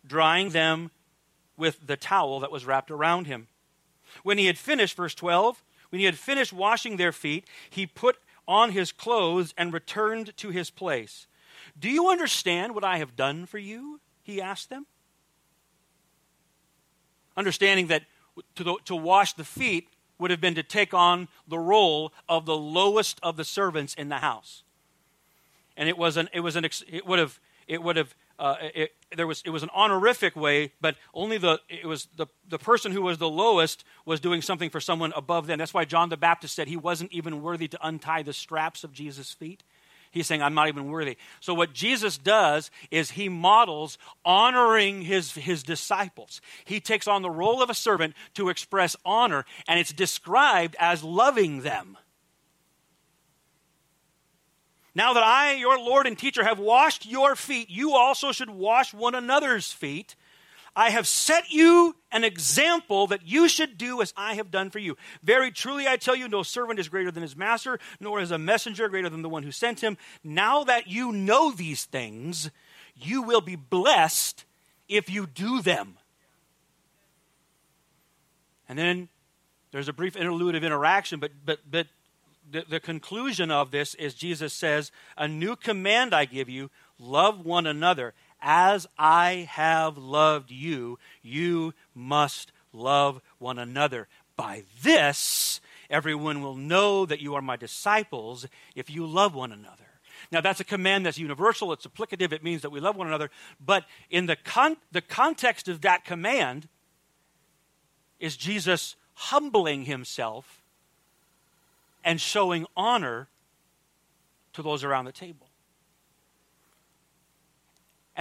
drying 0.06 0.50
them 0.50 0.92
with 1.58 1.88
the 1.88 1.98
towel 1.98 2.40
that 2.42 2.52
was 2.52 2.68
wrapped 2.68 2.92
around 2.92 3.26
him. 3.26 3.48
When 4.22 4.38
he 4.38 4.46
had 4.46 4.60
finished, 4.60 4.96
verse 4.96 5.16
12, 5.16 5.64
when 5.90 5.98
he 5.98 6.06
had 6.06 6.20
finished 6.20 6.54
washing 6.54 6.98
their 6.98 7.12
feet, 7.12 7.48
he 7.68 7.88
put 7.88 8.18
on 8.48 8.70
his 8.70 8.92
clothes 8.92 9.56
and 9.58 9.74
returned 9.74 10.38
to 10.38 10.50
his 10.50 10.70
place. 10.70 11.26
Do 11.80 11.90
you 11.90 12.12
understand 12.12 12.76
what 12.76 12.84
I 12.84 13.00
have 13.00 13.16
done 13.16 13.48
for 13.48 13.58
you? 13.58 14.02
He 14.22 14.40
asked 14.40 14.70
them. 14.70 14.86
Understanding 17.36 17.88
that 17.88 18.04
to, 18.56 18.64
the, 18.64 18.76
to 18.86 18.96
wash 18.96 19.34
the 19.34 19.44
feet 19.44 19.88
would 20.20 20.32
have 20.32 20.42
been 20.42 20.56
to 20.56 20.64
take 20.64 20.94
on 20.94 21.28
the 21.48 21.58
role 21.60 22.14
of 22.30 22.46
the 22.46 22.56
lowest 22.56 23.20
of 23.24 23.38
the 23.38 23.44
servants 23.44 23.94
in 23.96 24.10
the 24.10 24.18
house. 24.18 24.64
And 25.76 25.90
it 25.90 25.98
was 25.98 26.18
an, 26.18 26.30
it 26.32 26.42
was 26.42 26.56
an, 26.56 26.66
it 26.66 27.08
would 27.08 27.20
have, 27.20 27.40
it 27.68 27.82
would 27.82 27.96
have, 27.96 28.14
uh, 28.38 28.56
it, 28.62 28.92
there 29.16 29.26
was, 29.26 29.42
it 29.46 29.50
was 29.50 29.64
an 29.64 29.70
honorific 29.74 30.36
way, 30.36 30.74
but 30.80 30.96
only 31.14 31.38
the, 31.38 31.60
it 31.70 31.86
was 31.86 32.08
the, 32.18 32.28
the 32.48 32.60
person 32.60 32.92
who 32.92 33.02
was 33.02 33.18
the 33.18 33.30
lowest 33.30 33.84
was 34.06 34.20
doing 34.20 34.42
something 34.42 34.70
for 34.70 34.80
someone 34.80 35.12
above 35.16 35.48
them. 35.48 35.58
That's 35.58 35.74
why 35.74 35.86
John 35.86 36.10
the 36.10 36.18
Baptist 36.18 36.56
said 36.56 36.68
he 36.68 36.78
wasn't 36.78 37.12
even 37.12 37.42
worthy 37.42 37.68
to 37.70 37.80
untie 37.82 38.22
the 38.22 38.34
straps 38.34 38.84
of 38.84 38.94
Jesus' 38.94 39.34
feet. 39.34 39.64
He's 40.12 40.28
saying, 40.28 40.42
I'm 40.42 40.54
not 40.54 40.68
even 40.68 40.92
worthy. 40.92 41.18
So, 41.40 41.54
what 41.54 41.74
Jesus 41.74 42.18
does 42.18 42.70
is 42.92 43.12
he 43.12 43.30
models 43.30 43.98
honoring 44.26 45.04
his, 45.04 45.32
his 45.32 45.64
disciples. 45.64 46.42
He 46.66 46.82
takes 46.82 47.08
on 47.08 47.22
the 47.22 47.30
role 47.30 47.64
of 47.64 47.70
a 47.70 47.74
servant 47.74 48.14
to 48.34 48.50
express 48.50 48.96
honor, 49.06 49.46
and 49.68 49.80
it's 49.80 49.94
described 49.94 50.76
as 50.80 51.04
loving 51.04 51.62
them. 51.62 51.98
Now 54.94 55.14
that 55.14 55.24
I, 55.24 55.54
your 55.54 55.80
Lord 55.80 56.06
and 56.06 56.18
teacher, 56.18 56.44
have 56.44 56.60
washed 56.60 57.06
your 57.06 57.38
feet, 57.38 57.70
you 57.70 57.94
also 57.94 58.34
should 58.34 58.50
wash 58.50 58.94
one 58.94 59.16
another's 59.16 59.72
feet. 59.72 60.16
I 60.76 60.92
have 60.92 61.08
set 61.08 61.52
you 61.52 61.96
an 62.12 62.24
example 62.24 63.08
that 63.08 63.28
you 63.28 63.50
should 63.50 63.78
do 63.78 64.02
as 64.02 64.14
I 64.16 64.36
have 64.36 64.52
done 64.52 64.70
for 64.70 64.80
you. 64.80 64.96
Very 65.22 65.52
truly, 65.52 65.88
I 65.88 65.98
tell 65.98 66.16
you, 66.16 66.28
no 66.28 66.44
servant 66.44 66.80
is 66.80 66.88
greater 66.88 67.12
than 67.12 67.24
his 67.24 67.36
master, 67.36 67.80
nor 68.00 68.22
is 68.22 68.32
a 68.32 68.38
messenger 68.38 68.88
greater 68.88 69.10
than 69.10 69.22
the 69.22 69.30
one 69.30 69.44
who 69.44 69.52
sent 69.52 69.82
him. 69.82 69.98
Now 70.24 70.64
that 70.64 70.88
you 70.88 71.12
know 71.12 71.52
these 71.52 71.84
things, 71.86 72.52
you 72.96 73.22
will 73.22 73.42
be 73.42 73.58
blessed 73.58 74.46
if 74.88 75.10
you 75.10 75.28
do 75.28 75.62
them. 75.62 75.98
And 78.70 78.80
then 78.80 79.10
there's 79.72 79.90
a 79.90 79.94
brief 79.94 80.16
interlude 80.16 80.56
of 80.56 80.64
interaction, 80.64 81.20
but, 81.20 81.32
but, 81.46 81.60
but 81.70 81.88
the, 82.50 82.64
the 82.70 82.80
conclusion 82.80 83.52
of 83.52 83.72
this 83.72 83.94
is 83.96 84.14
Jesus 84.14 84.54
says, 84.54 84.92
A 85.18 85.28
new 85.28 85.58
command 85.58 86.14
I 86.14 86.24
give 86.24 86.48
you 86.48 86.70
love 86.98 87.46
one 87.46 87.68
another 87.68 88.14
as 88.42 88.88
I 88.98 89.48
have 89.50 89.98
loved 89.98 90.52
you, 90.52 91.00
you 91.22 91.74
must 91.94 92.52
love 92.74 93.22
one 93.38 93.60
another. 93.60 94.08
By 94.36 94.64
this, 94.82 95.62
everyone 95.90 96.42
will 96.42 96.56
know 96.56 97.06
that 97.06 97.22
you 97.22 97.36
are 97.36 97.42
my 97.42 97.56
disciples 97.56 98.48
if 98.76 98.90
you 98.90 99.06
love 99.06 99.36
one 99.36 99.52
another. 99.52 99.86
Now, 100.32 100.42
that's 100.42 100.60
a 100.60 100.66
command 100.66 101.06
that's 101.06 101.18
universal, 101.18 101.74
it's 101.74 101.86
applicative, 101.86 102.32
it 102.32 102.44
means 102.44 102.62
that 102.62 102.70
we 102.70 102.80
love 102.80 102.96
one 102.96 103.08
another. 103.08 103.30
But 103.64 103.86
in 104.10 104.28
the, 104.28 104.36
con- 104.36 104.78
the 104.92 105.02
context 105.02 105.68
of 105.68 105.82
that 105.82 106.06
command 106.06 106.70
is 108.20 108.38
Jesus 108.38 108.96
humbling 109.14 109.86
himself 109.86 110.62
and 112.04 112.20
showing 112.20 112.66
honor 112.78 113.28
to 114.54 114.62
those 114.62 114.84
around 114.84 115.06
the 115.06 115.12
table. 115.12 115.51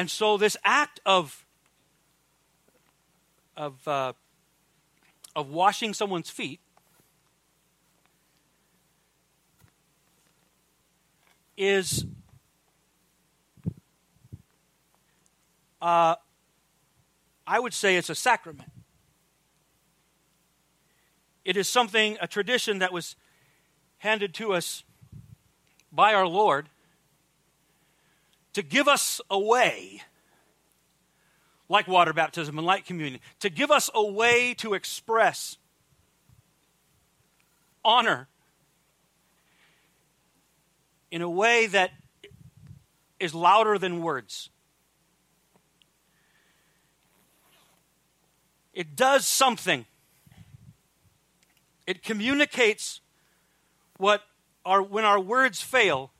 And 0.01 0.11
so, 0.11 0.39
this 0.39 0.57
act 0.65 0.99
of, 1.05 1.45
of, 3.55 3.87
uh, 3.87 4.15
of 5.37 5.51
washing 5.51 5.93
someone's 5.93 6.31
feet 6.31 6.59
is 11.55 12.07
uh, 15.83 16.15
I 17.47 17.61
would 17.61 17.75
say 17.75 17.97
it's 17.97 18.09
a 18.09 18.15
sacrament. 18.15 18.73
It 21.45 21.59
is 21.59 21.69
something, 21.69 22.17
a 22.23 22.27
tradition 22.27 22.79
that 22.79 22.91
was 22.91 23.17
handed 23.99 24.33
to 24.37 24.55
us 24.55 24.83
by 25.93 26.15
our 26.15 26.27
Lord 26.27 26.71
to 28.53 28.63
give 28.63 28.89
us 28.89 29.21
a 29.31 29.39
way, 29.39 30.03
like 31.69 31.87
water 31.87 32.13
baptism 32.13 32.59
and 32.59 32.67
like 32.67 32.85
communion, 32.85 33.21
to 33.41 33.51
give 33.51 33.71
us 33.71 33.91
a 33.95 34.05
way 34.05 34.55
to 34.55 34.75
express 34.75 35.57
honor 37.85 38.29
in 41.11 41.23
a 41.23 41.31
way 41.31 41.67
that 41.67 41.91
is 43.19 43.35
louder 43.35 43.79
than 43.79 44.03
words. 44.03 44.49
It 48.73 48.97
does 48.97 49.27
something. 49.27 49.85
It 51.87 52.03
communicates 52.03 53.01
what 53.99 54.23
our, 54.65 54.83
when 54.83 55.05
our 55.05 55.19
words 55.21 55.61
fail, 55.61 56.13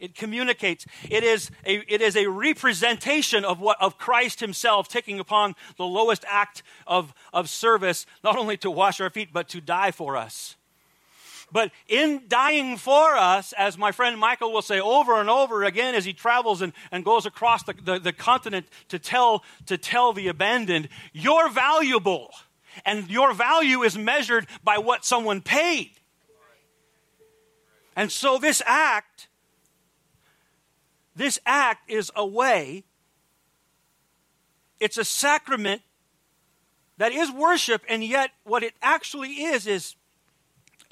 it 0.00 0.14
communicates. 0.14 0.86
It 1.10 1.24
is 1.24 1.50
a, 1.64 1.76
it 1.92 2.00
is 2.00 2.16
a 2.16 2.26
representation 2.28 3.44
of 3.44 3.60
what 3.60 3.80
of 3.80 3.98
Christ 3.98 4.40
Himself 4.40 4.88
taking 4.88 5.18
upon 5.18 5.54
the 5.76 5.86
lowest 5.86 6.24
act 6.28 6.62
of, 6.86 7.12
of 7.32 7.48
service, 7.48 8.06
not 8.22 8.36
only 8.36 8.56
to 8.58 8.70
wash 8.70 9.00
our 9.00 9.10
feet, 9.10 9.30
but 9.32 9.48
to 9.50 9.60
die 9.60 9.90
for 9.90 10.16
us. 10.16 10.56
But 11.50 11.72
in 11.88 12.24
dying 12.28 12.76
for 12.76 13.16
us, 13.16 13.54
as 13.56 13.78
my 13.78 13.90
friend 13.90 14.18
Michael 14.18 14.52
will 14.52 14.62
say 14.62 14.80
over 14.80 15.18
and 15.18 15.30
over 15.30 15.64
again 15.64 15.94
as 15.94 16.04
he 16.04 16.12
travels 16.12 16.60
and, 16.60 16.72
and 16.92 17.04
goes 17.04 17.24
across 17.24 17.62
the, 17.62 17.74
the, 17.82 17.98
the 17.98 18.12
continent 18.12 18.66
to 18.88 18.98
tell, 18.98 19.44
to 19.66 19.78
tell 19.78 20.12
the 20.12 20.28
abandoned, 20.28 20.88
you're 21.12 21.48
valuable. 21.48 22.30
And 22.84 23.10
your 23.10 23.32
value 23.32 23.82
is 23.82 23.96
measured 23.96 24.46
by 24.62 24.78
what 24.78 25.04
someone 25.04 25.40
paid. 25.40 25.92
And 27.96 28.12
so 28.12 28.38
this 28.38 28.62
act 28.64 29.28
this 31.18 31.40
act 31.44 31.90
is 31.90 32.12
a 32.14 32.24
way, 32.24 32.84
it's 34.78 34.96
a 34.96 35.04
sacrament 35.04 35.82
that 36.98 37.10
is 37.10 37.28
worship, 37.28 37.82
and 37.88 38.04
yet 38.04 38.30
what 38.44 38.62
it 38.62 38.72
actually 38.80 39.30
is 39.30 39.66
is 39.66 39.96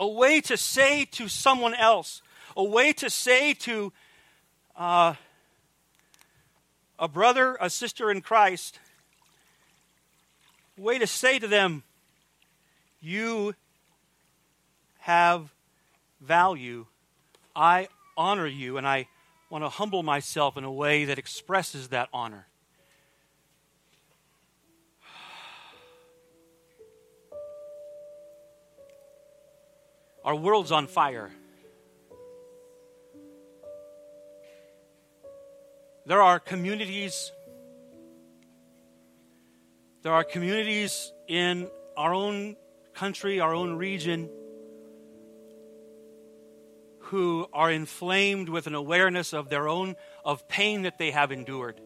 a 0.00 0.08
way 0.08 0.40
to 0.40 0.56
say 0.56 1.04
to 1.12 1.28
someone 1.28 1.74
else, 1.74 2.22
a 2.56 2.64
way 2.64 2.92
to 2.94 3.08
say 3.08 3.54
to 3.54 3.92
uh, 4.74 5.14
a 6.98 7.06
brother, 7.06 7.56
a 7.60 7.70
sister 7.70 8.10
in 8.10 8.20
Christ, 8.20 8.80
a 10.76 10.82
way 10.82 10.98
to 10.98 11.06
say 11.06 11.38
to 11.38 11.46
them, 11.46 11.84
You 13.00 13.54
have 14.98 15.54
value. 16.20 16.86
I 17.54 17.86
honor 18.16 18.48
you, 18.48 18.76
and 18.76 18.88
I 18.88 19.06
want 19.48 19.62
to 19.64 19.68
humble 19.68 20.02
myself 20.02 20.56
in 20.56 20.64
a 20.64 20.72
way 20.72 21.04
that 21.04 21.18
expresses 21.18 21.88
that 21.88 22.08
honor. 22.12 22.46
Our 30.24 30.34
world's 30.34 30.72
on 30.72 30.88
fire. 30.88 31.30
There 36.04 36.20
are 36.20 36.40
communities, 36.40 37.32
there 40.02 40.12
are 40.12 40.24
communities 40.24 41.12
in 41.28 41.68
our 41.96 42.14
own 42.14 42.56
country, 42.94 43.40
our 43.40 43.54
own 43.54 43.76
region, 43.76 44.28
who 47.06 47.46
are 47.52 47.70
inflamed 47.70 48.48
with 48.48 48.66
an 48.66 48.74
awareness 48.74 49.32
of 49.32 49.48
their 49.48 49.68
own 49.68 49.94
of 50.24 50.48
pain 50.48 50.82
that 50.82 50.98
they 50.98 51.12
have 51.12 51.30
endured. 51.30 51.80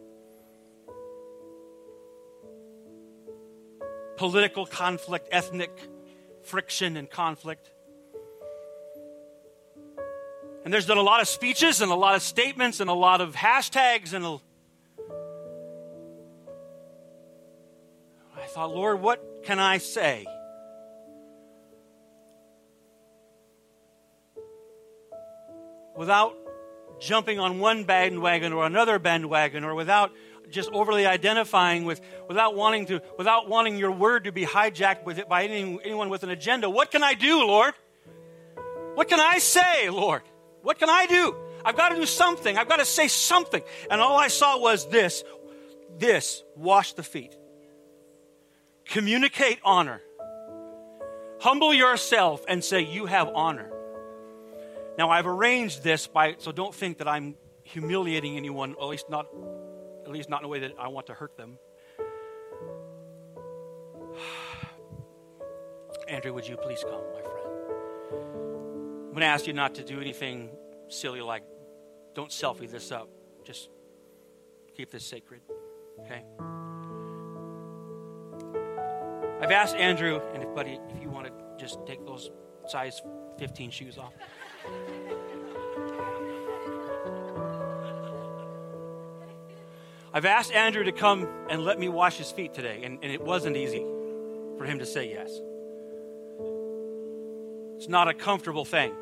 Political 4.17 4.65
conflict, 4.65 5.27
ethnic 5.31 5.71
friction 6.43 6.97
and 6.97 7.09
conflict. 7.09 7.71
And 10.65 10.73
there's 10.73 10.87
been 10.87 10.97
a 10.97 11.03
lot 11.03 11.21
of 11.21 11.27
speeches 11.27 11.81
and 11.81 11.91
a 11.91 11.95
lot 11.95 12.15
of 12.15 12.23
statements 12.23 12.79
and 12.79 12.89
a 12.89 12.93
lot 12.93 13.21
of 13.21 13.35
hashtags 13.35 14.13
and 14.13 14.25
a, 14.25 14.37
I 18.35 18.47
thought, 18.47 18.73
Lord, 18.73 19.01
what 19.01 19.43
can 19.43 19.59
I 19.59 19.77
say? 19.77 20.25
Without 26.01 26.35
jumping 26.99 27.39
on 27.39 27.59
one 27.59 27.85
bandwagon 27.85 28.51
or 28.53 28.65
another 28.65 28.99
bandwagon 28.99 29.63
or 29.63 29.73
without 29.75 30.11
just 30.49 30.69
overly 30.73 31.05
identifying 31.05 31.85
with 31.85 32.01
without 32.27 32.55
wanting 32.55 32.85
to 32.87 33.01
without 33.17 33.47
wanting 33.47 33.77
your 33.77 33.91
word 33.91 34.25
to 34.25 34.31
be 34.33 34.45
hijacked 34.45 35.05
with 35.05 35.17
it 35.17 35.29
by 35.29 35.45
any, 35.45 35.79
anyone 35.85 36.09
with 36.09 36.23
an 36.23 36.29
agenda 36.29 36.69
what 36.69 36.91
can 36.91 37.01
i 37.01 37.13
do 37.13 37.45
lord 37.45 37.73
what 38.95 39.07
can 39.07 39.21
i 39.21 39.37
say 39.37 39.89
lord 39.89 40.21
what 40.61 40.77
can 40.77 40.89
I 40.89 41.05
do? 41.05 41.35
I've 41.65 41.77
got 41.77 41.89
to 41.89 41.95
do 41.95 42.05
something. 42.05 42.57
I've 42.57 42.69
got 42.69 42.77
to 42.77 42.85
say 42.85 43.07
something. 43.07 43.61
And 43.89 44.01
all 44.01 44.17
I 44.17 44.27
saw 44.27 44.59
was 44.59 44.87
this 44.89 45.23
this 45.97 46.43
wash 46.55 46.93
the 46.93 47.03
feet, 47.03 47.35
communicate 48.85 49.59
honor, 49.63 50.01
humble 51.39 51.73
yourself, 51.73 52.43
and 52.47 52.63
say, 52.63 52.81
You 52.81 53.05
have 53.05 53.29
honor. 53.33 53.70
Now, 54.97 55.09
I've 55.09 55.27
arranged 55.27 55.83
this 55.83 56.07
by, 56.07 56.35
so 56.37 56.51
don't 56.51 56.75
think 56.75 56.97
that 56.97 57.07
I'm 57.07 57.35
humiliating 57.63 58.35
anyone, 58.37 58.75
at 58.79 58.87
least 58.87 59.09
not, 59.09 59.27
at 60.03 60.11
least 60.11 60.29
not 60.29 60.41
in 60.41 60.45
a 60.45 60.49
way 60.49 60.59
that 60.59 60.73
I 60.77 60.89
want 60.89 61.07
to 61.07 61.13
hurt 61.13 61.37
them. 61.37 61.57
Andrew, 66.07 66.33
would 66.33 66.47
you 66.47 66.57
please 66.57 66.83
come, 66.83 67.01
my 67.13 67.21
friend? 67.21 67.47
I'm 68.11 69.11
going 69.11 69.21
to 69.21 69.25
ask 69.25 69.47
you 69.47 69.53
not 69.53 69.75
to 69.75 69.83
do 69.83 69.99
anything 70.01 70.49
silly 70.89 71.21
like 71.21 71.43
don't 72.13 72.29
selfie 72.29 72.69
this 72.69 72.91
up. 72.91 73.07
Just 73.45 73.69
keep 74.75 74.91
this 74.91 75.05
sacred. 75.05 75.41
Okay? 76.01 76.23
I've 79.41 79.51
asked 79.51 79.75
Andrew, 79.75 80.19
and 80.33 80.43
if, 80.43 80.53
buddy, 80.53 80.79
if 80.89 81.01
you 81.01 81.09
want 81.09 81.27
to 81.27 81.33
just 81.57 81.79
take 81.85 82.05
those 82.05 82.29
size 82.67 83.01
15 83.39 83.71
shoes 83.71 83.97
off. 83.97 84.13
I've 90.13 90.25
asked 90.25 90.51
Andrew 90.51 90.83
to 90.83 90.91
come 90.91 91.27
and 91.49 91.63
let 91.63 91.79
me 91.79 91.87
wash 91.87 92.17
his 92.17 92.31
feet 92.31 92.53
today, 92.53 92.81
and, 92.83 92.99
and 93.01 93.11
it 93.11 93.21
wasn't 93.21 93.55
easy 93.55 93.85
for 94.57 94.65
him 94.65 94.79
to 94.79 94.85
say 94.85 95.09
yes. 95.09 95.31
It's 97.77 97.87
not 97.87 98.09
a 98.09 98.13
comfortable 98.13 98.65
thing. 98.65 98.93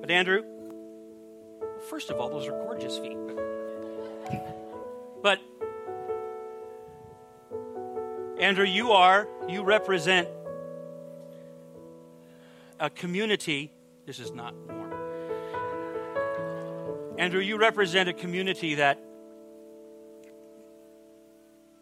But, 0.00 0.10
Andrew, 0.10 0.44
first 1.90 2.10
of 2.10 2.20
all, 2.20 2.30
those 2.30 2.46
are 2.46 2.52
gorgeous 2.52 2.96
feet. 2.98 3.18
But, 5.20 5.40
Andrew, 8.38 8.64
you 8.64 8.92
are, 8.92 9.28
you 9.48 9.64
represent 9.64 10.28
a 12.80 12.88
community. 12.88 13.70
This 14.06 14.18
is 14.18 14.32
not 14.32 14.54
warm. 14.54 14.92
Andrew, 17.18 17.40
you 17.40 17.58
represent 17.58 18.08
a 18.08 18.12
community 18.12 18.76
that 18.76 18.98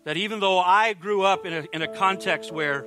that 0.05 0.17
even 0.17 0.41
though 0.41 0.59
I 0.59 0.95
grew 0.95 1.23
up 1.23 1.45
in 1.45 1.53
a, 1.53 1.65
in 1.73 1.83
a 1.83 1.89
context 1.89 2.53
where 2.53 2.87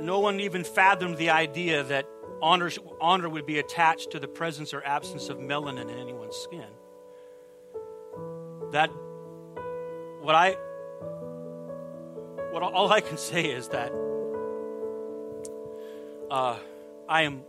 no 0.00 0.20
one 0.20 0.38
even 0.40 0.64
fathomed 0.64 1.16
the 1.16 1.30
idea 1.30 1.82
that 1.84 2.06
honor, 2.42 2.70
honor 3.00 3.28
would 3.28 3.46
be 3.46 3.58
attached 3.58 4.10
to 4.12 4.20
the 4.20 4.28
presence 4.28 4.72
or 4.74 4.84
absence 4.84 5.28
of 5.28 5.38
melanin 5.38 5.90
in 5.90 5.98
anyone's 5.98 6.36
skin. 6.36 6.66
That, 8.72 8.90
what 10.20 10.34
I, 10.34 10.56
what 12.52 12.62
all 12.62 12.92
I 12.92 13.00
can 13.00 13.16
say 13.16 13.46
is 13.46 13.68
that 13.68 13.92
uh, 16.30 16.58
I 17.08 17.22
am, 17.22 17.42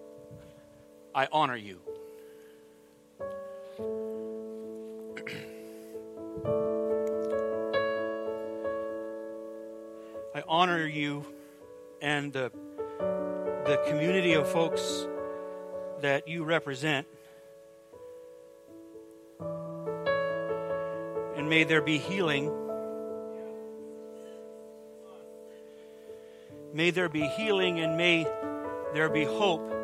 I 1.14 1.28
honor 1.34 1.58
you. 1.58 1.80
I 10.34 10.44
honor 10.48 10.88
you 10.88 11.26
and 12.02 12.32
the, 12.32 12.54
the 13.66 13.84
community 13.90 14.32
of 14.32 14.48
folks 14.48 15.06
that 16.00 16.30
you 16.30 16.46
represent. 16.46 17.06
And 21.36 21.50
may 21.50 21.66
there 21.66 21.82
be 21.82 21.98
healing. 21.98 22.50
May 26.74 26.92
there 26.92 27.10
be 27.10 27.28
healing 27.28 27.82
and 27.82 27.98
may 27.98 28.26
there 28.94 29.10
be 29.10 29.26
hope. 29.26 29.79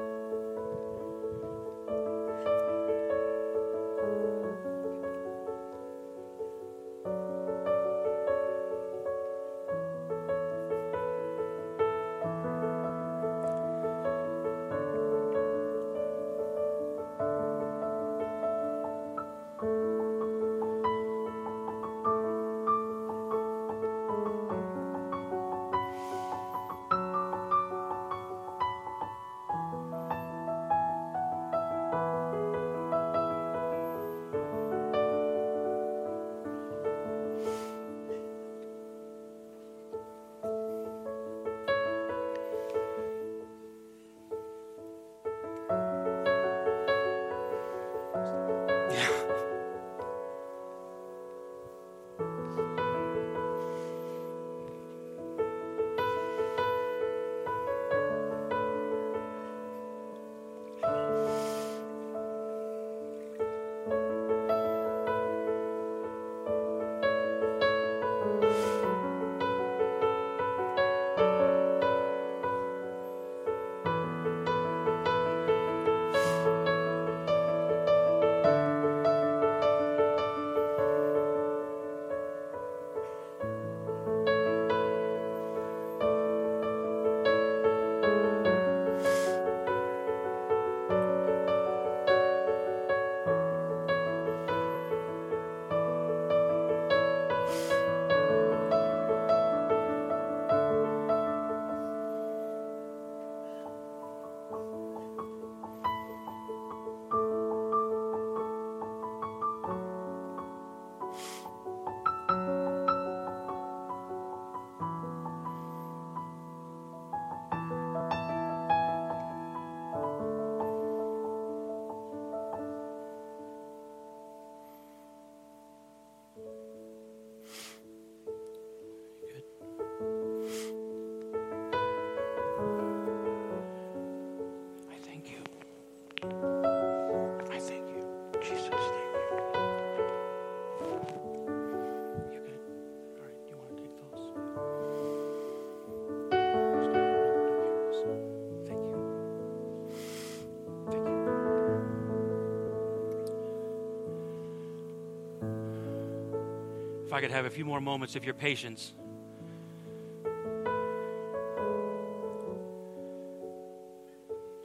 I 157.15 157.21
could 157.21 157.31
have 157.31 157.45
a 157.45 157.49
few 157.49 157.63
more 157.63 157.79
moments 157.79 158.17
of 158.17 158.25
your 158.25 158.33
patience. 158.33 158.93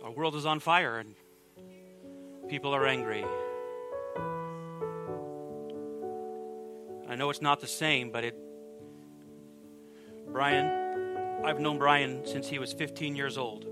Our 0.03 0.11
world 0.11 0.35
is 0.35 0.47
on 0.47 0.59
fire 0.59 0.99
and 0.99 1.15
people 2.49 2.75
are 2.75 2.85
angry. 2.89 3.25
I 7.09 7.15
know 7.15 7.31
it's 7.31 7.41
not 7.41 7.61
the 7.61 7.69
same, 7.69 8.11
but 8.11 8.25
it. 8.25 8.35
Brian, 10.27 11.45
I've 11.45 11.61
known 11.61 11.79
Brian 11.79 12.27
since 12.27 12.49
he 12.49 12.59
was 12.59 12.73
15 12.73 13.15
years 13.15 13.39
old. 13.39 13.65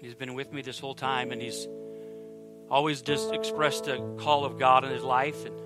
He's 0.00 0.16
been 0.16 0.34
with 0.34 0.52
me 0.52 0.62
this 0.62 0.80
whole 0.80 0.96
time, 0.96 1.30
and 1.30 1.40
he's 1.40 1.68
always 2.68 3.02
just 3.02 3.32
expressed 3.32 3.86
a 3.86 3.98
call 4.18 4.44
of 4.44 4.58
God 4.58 4.84
in 4.84 4.90
his 4.90 5.04
life 5.04 5.46
and 5.46 5.61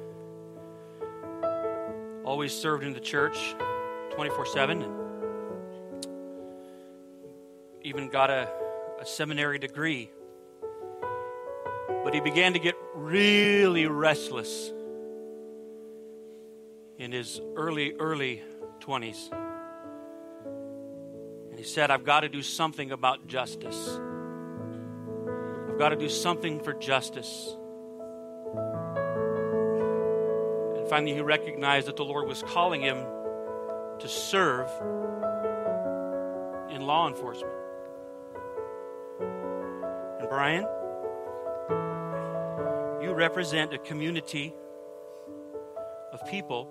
always 2.36 2.52
served 2.52 2.84
in 2.84 2.92
the 2.92 3.00
church 3.00 3.56
24 4.14 4.44
7 4.44 4.82
and 4.82 6.06
even 7.80 8.10
got 8.10 8.28
a, 8.28 8.46
a 9.00 9.06
seminary 9.06 9.58
degree. 9.58 10.10
But 12.04 12.12
he 12.12 12.20
began 12.20 12.52
to 12.52 12.58
get 12.58 12.74
really 12.94 13.86
restless 13.86 14.70
in 16.98 17.10
his 17.10 17.40
early, 17.56 17.94
early 17.98 18.42
20s. 18.80 19.32
And 21.48 21.58
he 21.58 21.64
said, 21.64 21.90
I've 21.90 22.04
got 22.04 22.20
to 22.20 22.28
do 22.28 22.42
something 22.42 22.92
about 22.92 23.26
justice. 23.26 23.98
I've 25.70 25.78
got 25.78 25.88
to 25.88 25.96
do 25.96 26.10
something 26.10 26.60
for 26.60 26.74
justice. 26.74 27.56
Finally, 30.88 31.14
he 31.14 31.20
recognized 31.20 31.88
that 31.88 31.96
the 31.96 32.04
Lord 32.04 32.28
was 32.28 32.42
calling 32.42 32.80
him 32.80 32.98
to 33.98 34.08
serve 34.08 34.68
in 36.70 36.82
law 36.82 37.08
enforcement. 37.08 37.52
And 40.20 40.28
Brian, 40.28 40.64
you 43.02 43.12
represent 43.12 43.72
a 43.72 43.78
community 43.78 44.54
of 46.12 46.24
people 46.28 46.68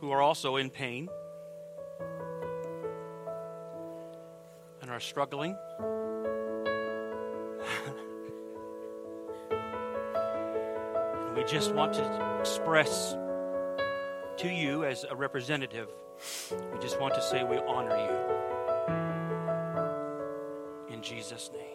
who 0.00 0.10
are 0.10 0.20
also 0.20 0.56
in 0.56 0.70
pain 0.70 1.08
and 4.82 4.90
are 4.90 5.00
struggling. 5.00 5.56
We 11.44 11.50
just 11.50 11.74
want 11.74 11.92
to 11.92 12.38
express 12.40 13.14
to 14.38 14.48
you 14.48 14.84
as 14.84 15.04
a 15.10 15.14
representative, 15.14 15.90
we 16.72 16.78
just 16.80 16.98
want 16.98 17.12
to 17.14 17.20
say 17.20 17.44
we 17.44 17.58
honor 17.58 17.98
you. 20.88 20.94
In 20.94 21.02
Jesus' 21.02 21.50
name. 21.52 21.73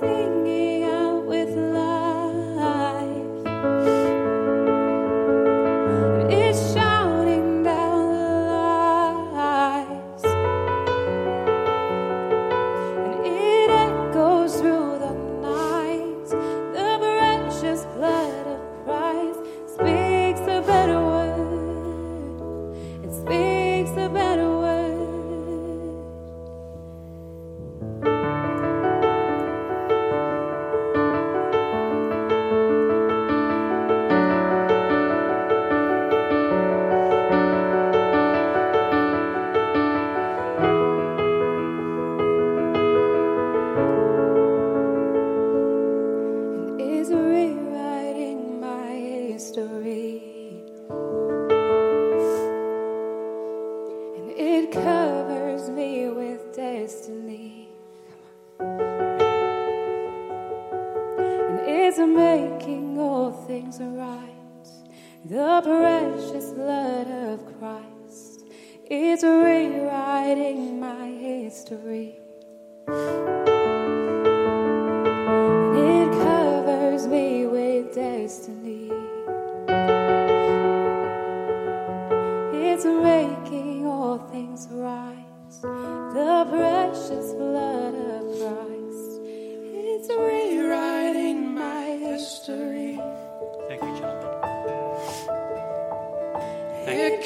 sing 0.00 0.47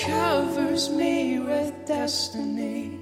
covers 0.04 0.90
me 0.90 1.38
with 1.38 1.72
destiny. 1.86 2.98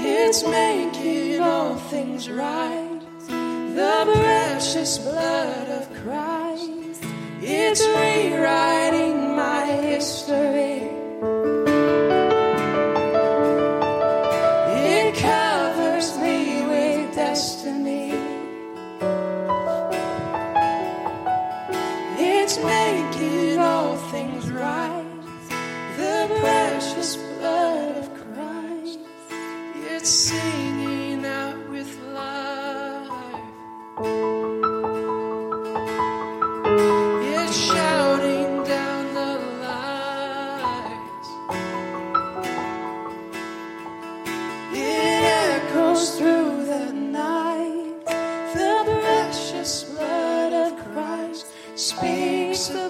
It's 0.00 0.42
making 0.46 1.40
all 1.40 1.76
things 1.76 2.30
right. 2.30 3.00
The 3.28 4.10
precious 4.14 4.98
blood 4.98 5.68
of 5.68 5.92
Christ. 6.02 7.04
It's 7.42 7.84
rewriting 7.86 9.36
my 9.36 9.64
history. 9.66 10.77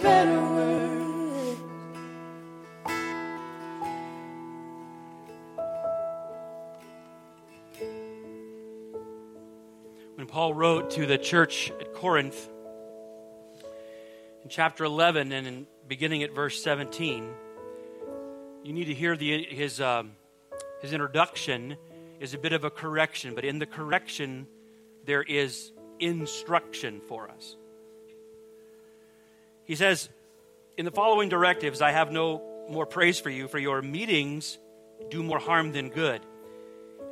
Better 0.01 0.41
word. 0.41 0.69
when 10.19 10.27
Paul 10.27 10.53
wrote 10.53 10.91
to 10.91 11.07
the 11.07 11.17
church 11.17 11.71
at 11.81 11.95
Corinth 11.95 12.49
in 14.43 14.51
chapter 14.51 14.85
11 14.85 15.31
and 15.31 15.47
in 15.47 15.67
beginning 15.87 16.25
at 16.25 16.35
verse 16.35 16.61
17, 16.63 17.31
you 18.65 18.73
need 18.73 18.87
to 18.87 18.95
hear 18.95 19.17
the, 19.17 19.45
his, 19.45 19.81
um, 19.81 20.13
his 20.83 20.93
introduction 20.93 21.77
is 22.19 22.35
a 22.35 22.39
bit 22.39 22.53
of 22.53 22.65
a 22.65 22.71
correction, 22.71 23.35
but 23.37 23.45
in 23.45 23.61
the 23.61 23.67
correction, 23.67 24.49
there 25.07 25.23
is 25.23 25.71
instruction 26.01 27.01
for 27.07 27.31
us. 27.31 27.57
He 29.69 29.77
says, 29.77 30.09
In 30.79 30.87
the 30.87 30.91
following 30.91 31.29
directives, 31.29 31.83
I 31.83 31.93
have 31.93 32.11
no 32.11 32.43
more 32.71 32.87
praise 32.87 33.21
for 33.21 33.31
you, 33.31 33.47
for 33.49 33.59
your 33.59 33.83
meetings 33.83 34.59
do 35.11 35.23
more 35.23 35.39
harm 35.39 35.73
than 35.73 35.91
good. 35.91 36.23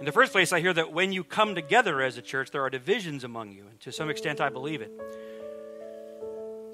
In 0.00 0.06
the 0.06 0.12
first 0.12 0.32
place, 0.32 0.52
I 0.52 0.60
hear 0.60 0.72
that 0.72 0.92
when 0.92 1.12
you 1.12 1.22
come 1.22 1.54
together 1.54 2.00
as 2.02 2.16
a 2.16 2.22
church, 2.22 2.50
there 2.50 2.62
are 2.62 2.70
divisions 2.70 3.24
among 3.24 3.52
you. 3.52 3.64
And 3.70 3.78
to 3.80 3.92
some 3.92 4.10
extent, 4.10 4.40
I 4.40 4.48
believe 4.48 4.80
it. 4.80 4.90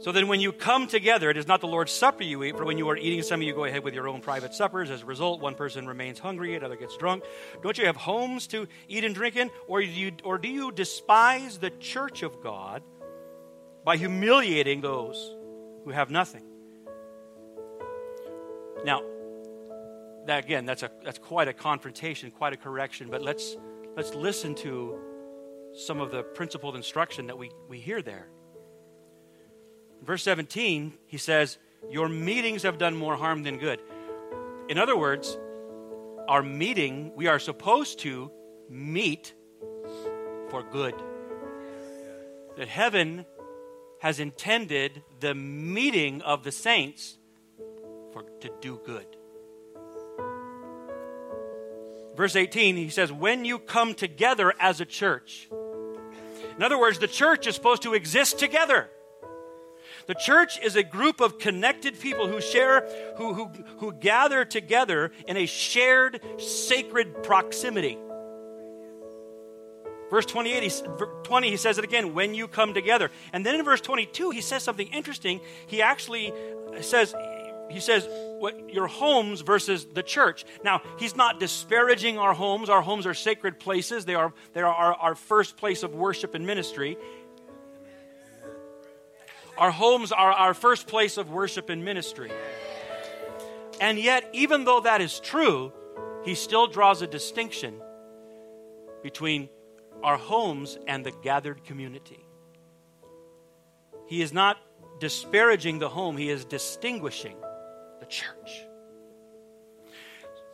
So 0.01 0.11
then, 0.13 0.29
when 0.29 0.41
you 0.41 0.53
come 0.53 0.87
together, 0.87 1.31
it 1.31 1.37
is 1.37 1.47
not 1.47 1.61
the 1.61 1.69
Lord's 1.69 1.93
Supper 1.93 2.23
you 2.23 2.43
eat, 2.45 2.57
for 2.57 2.65
when 2.65 2.79
you 2.79 2.89
are 2.89 2.97
eating, 2.97 3.23
some 3.23 3.41
of 3.41 3.47
you 3.47 3.55
go 3.55 3.65
ahead 3.65 3.85
with 3.85 3.95
your 3.95 4.09
own 4.09 4.21
private 4.21 4.55
suppers. 4.55 4.89
As 4.89 5.03
a 5.03 5.07
result, 5.07 5.41
one 5.41 5.55
person 5.57 5.87
remains 5.87 6.19
hungry, 6.21 6.55
another 6.55 6.77
gets 6.77 6.97
drunk. 6.97 7.25
Don't 7.63 7.77
you 7.77 7.87
have 7.87 7.97
homes 7.97 8.47
to 8.49 8.69
eat 8.89 9.05
and 9.05 9.15
drink 9.15 9.35
in? 9.37 9.51
Or 9.67 9.81
do 9.81 9.87
you, 9.87 10.13
or 10.23 10.39
do 10.39 10.49
you 10.49 10.71
despise 10.71 11.59
the 11.59 11.71
church 11.71 12.23
of 12.23 12.41
God 12.41 12.83
by 13.85 13.97
humiliating 13.97 14.81
those 14.81 15.37
who 15.85 15.91
have 15.91 16.11
nothing? 16.11 16.45
Now, 18.85 19.03
that 20.27 20.45
again, 20.45 20.65
that's, 20.67 20.83
a, 20.83 20.91
that's 21.05 21.19
quite 21.19 21.49
a 21.49 21.53
confrontation, 21.53 22.31
quite 22.31 22.53
a 22.53 22.57
correction, 22.57 23.09
but 23.11 23.23
let's, 23.23 23.57
let's 23.97 24.15
listen 24.15 24.55
to 24.57 24.99
some 25.75 26.01
of 26.01 26.11
the 26.11 26.23
principled 26.23 26.77
instruction 26.77 27.27
that 27.27 27.39
we, 27.39 27.51
we 27.69 27.79
hear 27.79 28.03
there. 28.03 28.29
Verse 30.03 30.23
17, 30.23 30.93
he 31.07 31.17
says, 31.17 31.59
Your 31.91 32.09
meetings 32.09 32.63
have 32.65 32.79
done 32.79 32.97
more 32.97 33.17
harm 33.17 33.43
than 33.43 33.59
good. 33.59 33.81
In 34.69 34.79
other 34.79 34.97
words, 34.97 35.37
our 36.29 36.43
meeting, 36.43 37.13
we 37.17 37.27
are 37.27 37.39
supposed 37.39 38.01
to 38.01 38.31
meet 38.69 39.35
for 40.51 40.63
good. 40.63 40.95
That 42.57 42.69
heaven 42.69 43.25
has 44.03 44.19
intended 44.19 45.01
the 45.21 45.33
meeting 45.33 46.21
of 46.23 46.43
the 46.43 46.51
saints 46.51 47.19
for 48.13 48.25
to 48.41 48.51
do 48.61 48.81
good. 48.85 49.07
Verse 52.17 52.35
18, 52.35 52.75
he 52.75 52.89
says, 52.89 53.13
When 53.13 53.45
you 53.45 53.61
come 53.61 53.95
together 53.95 54.53
as 54.59 54.81
a 54.81 54.85
church. 54.85 55.49
In 56.57 56.65
other 56.65 56.81
words, 56.81 56.99
the 56.99 57.07
church 57.07 57.47
is 57.47 57.55
supposed 57.55 57.83
to 57.83 57.95
exist 57.95 58.41
together. 58.41 58.91
The 60.09 60.15
church 60.15 60.59
is 60.61 60.75
a 60.75 60.83
group 60.83 61.21
of 61.21 61.39
connected 61.39 62.01
people 62.01 62.27
who 62.27 62.41
share, 62.41 62.89
who, 63.19 63.35
who, 63.35 63.47
who 63.79 63.93
gather 63.93 64.45
together 64.45 65.13
in 65.29 65.37
a 65.37 65.47
shared 65.47 66.21
sacred 66.39 67.23
proximity. 67.23 67.99
Verse 70.13 70.27
28, 70.27 70.63
he, 70.63 70.71
20, 71.23 71.49
he 71.49 71.57
says 71.57 71.79
it 71.79 71.85
again, 71.85 72.13
when 72.13 72.35
you 72.35 72.47
come 72.47 72.75
together. 72.75 73.11
And 73.33 73.47
then 73.47 73.55
in 73.55 73.65
verse 73.65 73.81
22, 73.81 74.29
he 74.29 74.43
says 74.43 74.63
something 74.63 74.87
interesting. 74.89 75.41
He 75.67 75.81
actually 75.81 76.35
says, 76.83 77.15
he 77.71 77.81
says, 77.81 78.07
what, 78.39 78.75
your 78.75 78.89
homes 78.89 79.41
versus 79.41 79.87
the 79.87 80.03
church. 80.03 80.45
Now, 80.63 80.83
he's 80.99 81.17
not 81.17 81.41
disparaging 81.41 82.19
our 82.19 82.35
homes. 82.35 82.69
Our 82.69 82.83
homes 82.83 83.07
are 83.07 83.15
sacred 83.15 83.59
places. 83.59 84.05
They 84.05 84.15
are, 84.15 84.35
they 84.53 84.61
are 84.61 84.75
our, 84.75 84.93
our 84.93 85.15
first 85.15 85.57
place 85.57 85.83
of 85.83 85.95
worship 85.95 86.35
and 86.35 86.47
ministry. 86.47 86.99
Our 89.57 89.71
homes 89.71 90.13
are 90.13 90.33
our 90.33 90.53
first 90.53 90.89
place 90.89 91.17
of 91.17 91.31
worship 91.31 91.71
and 91.71 91.87
ministry. 91.87 92.31
And 93.81 93.99
yet, 93.99 94.29
even 94.35 94.65
though 94.65 94.81
that 94.81 95.01
is 95.01 95.21
true, 95.21 95.73
he 96.23 96.35
still 96.35 96.67
draws 96.67 97.01
a 97.01 97.07
distinction 97.07 97.81
between 99.03 99.49
our 100.03 100.17
homes 100.17 100.79
and 100.87 101.05
the 101.05 101.13
gathered 101.23 101.65
community. 101.65 102.25
He 104.07 104.23
is 104.23 104.33
not 104.33 104.59
disparaging 105.01 105.79
the 105.79 105.89
home, 105.89 106.17
he 106.17 106.29
is 106.29 106.45
distinguishing 106.45 107.37
the 108.01 108.07
church. 108.07 108.67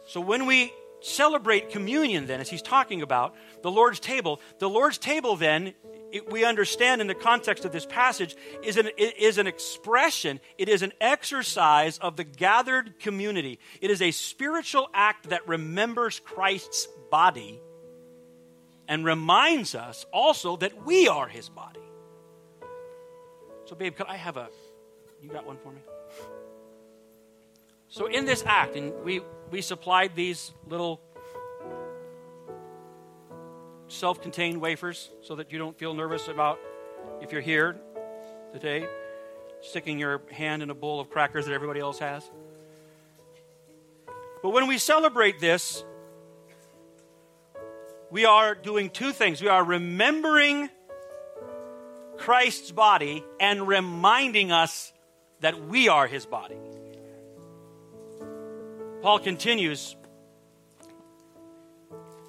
So 0.06 0.20
when 0.20 0.46
we 0.46 0.72
celebrate 1.00 1.70
communion, 1.70 2.26
then, 2.26 2.40
as 2.40 2.48
he's 2.48 2.62
talking 2.62 3.02
about 3.02 3.34
the 3.62 3.70
Lord's 3.70 4.00
table, 4.00 4.40
the 4.58 4.68
Lord's 4.68 4.98
table, 4.98 5.36
then, 5.36 5.74
it, 6.10 6.30
we 6.30 6.44
understand 6.44 7.00
in 7.00 7.06
the 7.06 7.14
context 7.14 7.64
of 7.64 7.72
this 7.72 7.86
passage, 7.86 8.34
is 8.62 8.76
an, 8.76 8.88
is 8.96 9.38
an 9.38 9.46
expression, 9.46 10.40
it 10.56 10.68
is 10.68 10.82
an 10.82 10.92
exercise 11.00 11.98
of 11.98 12.16
the 12.16 12.24
gathered 12.24 12.98
community. 13.00 13.58
It 13.80 13.90
is 13.90 14.00
a 14.00 14.10
spiritual 14.10 14.88
act 14.94 15.28
that 15.28 15.46
remembers 15.46 16.20
Christ's 16.20 16.88
body 17.10 17.60
and 18.88 19.04
reminds 19.04 19.74
us 19.74 20.06
also 20.12 20.56
that 20.56 20.84
we 20.84 21.06
are 21.06 21.28
his 21.28 21.48
body. 21.48 21.80
So, 23.66 23.76
babe, 23.76 23.94
could 23.94 24.06
I 24.06 24.16
have 24.16 24.38
a. 24.38 24.48
You 25.22 25.28
got 25.28 25.46
one 25.46 25.58
for 25.58 25.70
me? 25.70 25.80
So, 27.88 28.06
in 28.06 28.24
this 28.24 28.42
act, 28.46 28.76
and 28.76 28.92
we, 29.04 29.20
we 29.50 29.60
supplied 29.60 30.16
these 30.16 30.52
little 30.66 31.00
self 33.88 34.22
contained 34.22 34.60
wafers 34.60 35.10
so 35.22 35.36
that 35.36 35.52
you 35.52 35.58
don't 35.58 35.78
feel 35.78 35.92
nervous 35.92 36.28
about 36.28 36.58
if 37.20 37.30
you're 37.30 37.42
here 37.42 37.76
today, 38.52 38.86
sticking 39.60 39.98
your 39.98 40.22
hand 40.30 40.62
in 40.62 40.70
a 40.70 40.74
bowl 40.74 40.98
of 41.00 41.10
crackers 41.10 41.46
that 41.46 41.52
everybody 41.52 41.80
else 41.80 41.98
has. 41.98 42.30
But 44.42 44.50
when 44.50 44.66
we 44.66 44.78
celebrate 44.78 45.40
this, 45.40 45.84
we 48.10 48.24
are 48.24 48.54
doing 48.54 48.90
two 48.90 49.12
things. 49.12 49.42
We 49.42 49.48
are 49.48 49.62
remembering 49.62 50.68
Christ's 52.16 52.72
body 52.72 53.24
and 53.38 53.66
reminding 53.66 54.52
us 54.52 54.92
that 55.40 55.66
we 55.66 55.88
are 55.88 56.06
his 56.06 56.26
body. 56.26 56.56
Paul 59.02 59.20
continues 59.20 59.94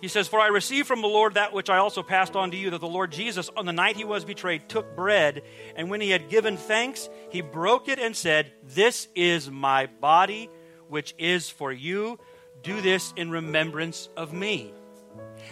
He 0.02 0.08
says, 0.08 0.28
For 0.28 0.40
I 0.40 0.48
received 0.48 0.88
from 0.88 1.02
the 1.02 1.08
Lord 1.08 1.34
that 1.34 1.52
which 1.52 1.70
I 1.70 1.78
also 1.78 2.04
passed 2.04 2.36
on 2.36 2.52
to 2.52 2.58
you, 2.58 2.70
that 2.70 2.80
the 2.80 2.88
Lord 2.88 3.12
Jesus, 3.12 3.50
on 3.58 3.66
the 3.66 3.74
night 3.74 3.98
he 3.98 4.06
was 4.06 4.24
betrayed, 4.24 4.70
took 4.70 4.96
bread, 4.96 5.42
and 5.76 5.90
when 5.90 6.00
he 6.00 6.12
had 6.12 6.30
given 6.30 6.56
thanks, 6.56 7.10
he 7.30 7.42
broke 7.42 7.90
it 7.90 8.00
and 8.00 8.16
said, 8.16 8.52
This 8.64 9.08
is 9.16 9.50
my 9.50 9.88
body, 9.88 10.50
which 10.88 11.16
is 11.18 11.50
for 11.50 11.72
you. 11.72 12.20
Do 12.64 12.80
this 12.82 13.14
in 13.18 13.32
remembrance 13.32 14.10
of 14.16 14.32
me. 14.32 14.74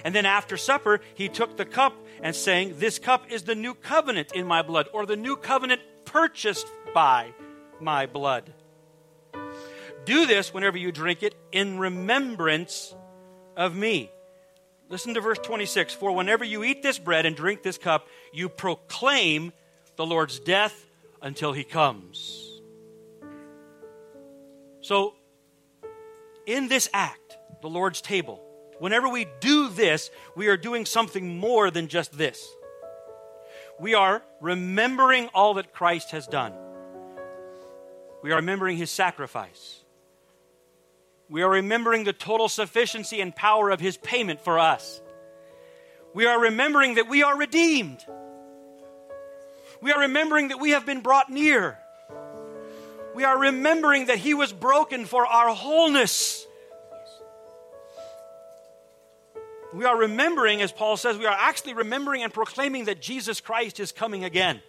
And 0.04 0.13
then 0.13 0.26
after 0.26 0.58
supper, 0.58 1.00
he 1.15 1.28
took 1.30 1.58
the 1.58 1.65
cup 1.65 1.93
and 2.22 2.36
saying, 2.36 2.76
This 2.78 3.00
cup 3.00 3.32
is 3.32 3.43
the 3.43 3.56
new 3.56 3.74
covenant 3.74 4.32
in 4.34 4.48
my 4.48 4.62
blood, 4.62 4.88
or 4.93 5.06
the 5.06 5.15
new 5.15 5.36
covenant 5.36 5.82
purchased 6.06 6.67
by 6.93 7.34
my 7.80 8.06
blood. 8.06 8.54
Do 10.06 10.26
this 10.26 10.54
whenever 10.54 10.78
you 10.78 10.91
drink 10.91 11.24
it 11.24 11.36
in 11.52 11.80
remembrance 11.80 12.96
of 13.56 13.76
me. 13.76 14.10
Listen 14.89 15.13
to 15.15 15.22
verse 15.22 15.39
26 15.39 15.93
For 15.93 16.13
whenever 16.13 16.46
you 16.46 16.63
eat 16.63 16.82
this 16.82 16.98
bread 16.98 17.26
and 17.26 17.36
drink 17.36 17.62
this 17.62 17.78
cup, 17.78 18.08
you 18.32 18.48
proclaim 18.48 19.52
the 19.98 20.06
Lord's 20.06 20.39
death 20.39 20.86
until 21.22 21.52
he 21.52 21.63
comes. 21.63 22.62
So, 24.82 25.15
in 26.46 26.70
this 26.70 26.88
act, 26.93 27.38
the 27.62 27.67
Lord's 27.67 28.00
table, 28.00 28.41
whenever 28.80 29.10
we 29.10 29.28
do 29.40 29.70
this, 29.70 30.10
we 30.36 30.48
are 30.48 30.58
doing 30.58 30.86
something 30.86 31.38
more 31.38 31.72
than 31.72 31.88
just 31.88 32.18
this. 32.18 32.48
We 33.80 33.94
are 33.94 34.24
remembering 34.42 35.28
all 35.34 35.56
that 35.56 35.74
Christ 35.74 36.12
has 36.12 36.26
done. 36.28 36.54
We 38.24 38.32
are 38.32 38.38
remembering 38.38 38.78
his 38.78 38.90
sacrifice. 38.90 39.84
We 41.30 41.44
are 41.44 41.50
remembering 41.50 42.04
the 42.04 42.13
total 42.13 42.50
sufficiency 42.50 43.22
and 43.22 43.36
power 43.36 43.70
of 43.70 43.80
his 43.80 43.98
payment 43.98 44.42
for 44.42 44.58
us. 44.58 45.02
We 46.13 46.26
are 46.26 46.40
remembering 46.40 46.96
that 46.96 47.08
we 47.08 47.22
are 47.22 47.38
redeemed. 47.38 48.04
We 49.82 49.92
are 49.92 50.02
remembering 50.02 50.48
that 50.48 50.60
we 50.60 50.72
have 50.72 50.86
been 50.86 51.02
brought 51.02 51.30
near. 51.30 51.78
We 53.13 53.24
are 53.24 53.38
remembering 53.38 54.08
that 54.08 54.18
he 54.18 54.34
was 54.34 54.52
broken 54.52 55.06
for 55.06 55.26
our 55.28 55.54
wholeness. 55.54 56.47
We 59.74 59.86
are 59.86 59.98
remembering, 59.98 60.62
as 60.62 60.72
Paul 60.72 60.98
says, 60.98 61.18
we 61.18 61.26
are 61.26 61.38
actually 61.38 61.74
remembering 61.74 62.24
and 62.24 62.34
proclaiming 62.34 62.86
that 62.86 63.02
Jesus 63.02 63.42
Christ 63.42 63.80
is 63.80 63.92
coming 63.92 64.24
again. 64.24 64.62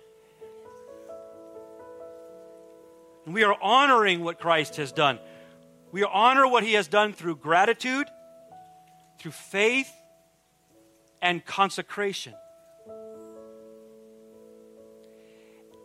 And 3.25 3.35
we 3.35 3.45
are 3.45 3.57
honoring 3.61 4.25
what 4.25 4.41
Christ 4.41 4.77
has 4.77 4.91
done. 4.91 5.19
We 5.93 6.03
honor 6.03 6.47
what 6.49 6.65
he 6.65 6.73
has 6.75 6.89
done 6.89 7.13
through 7.13 7.37
gratitude, 7.37 8.07
through 9.19 9.33
faith, 9.33 9.91
and 11.23 11.45
consecration. 11.45 12.35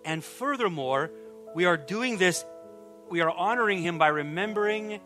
And 0.05 0.23
furthermore, 0.23 1.11
we 1.55 1.65
are 1.65 1.77
doing 1.77 2.17
this, 2.17 2.45
we 3.09 3.21
are 3.21 3.29
honoring 3.29 3.81
him 3.81 3.97
by 3.97 4.07
remembering, 4.07 4.99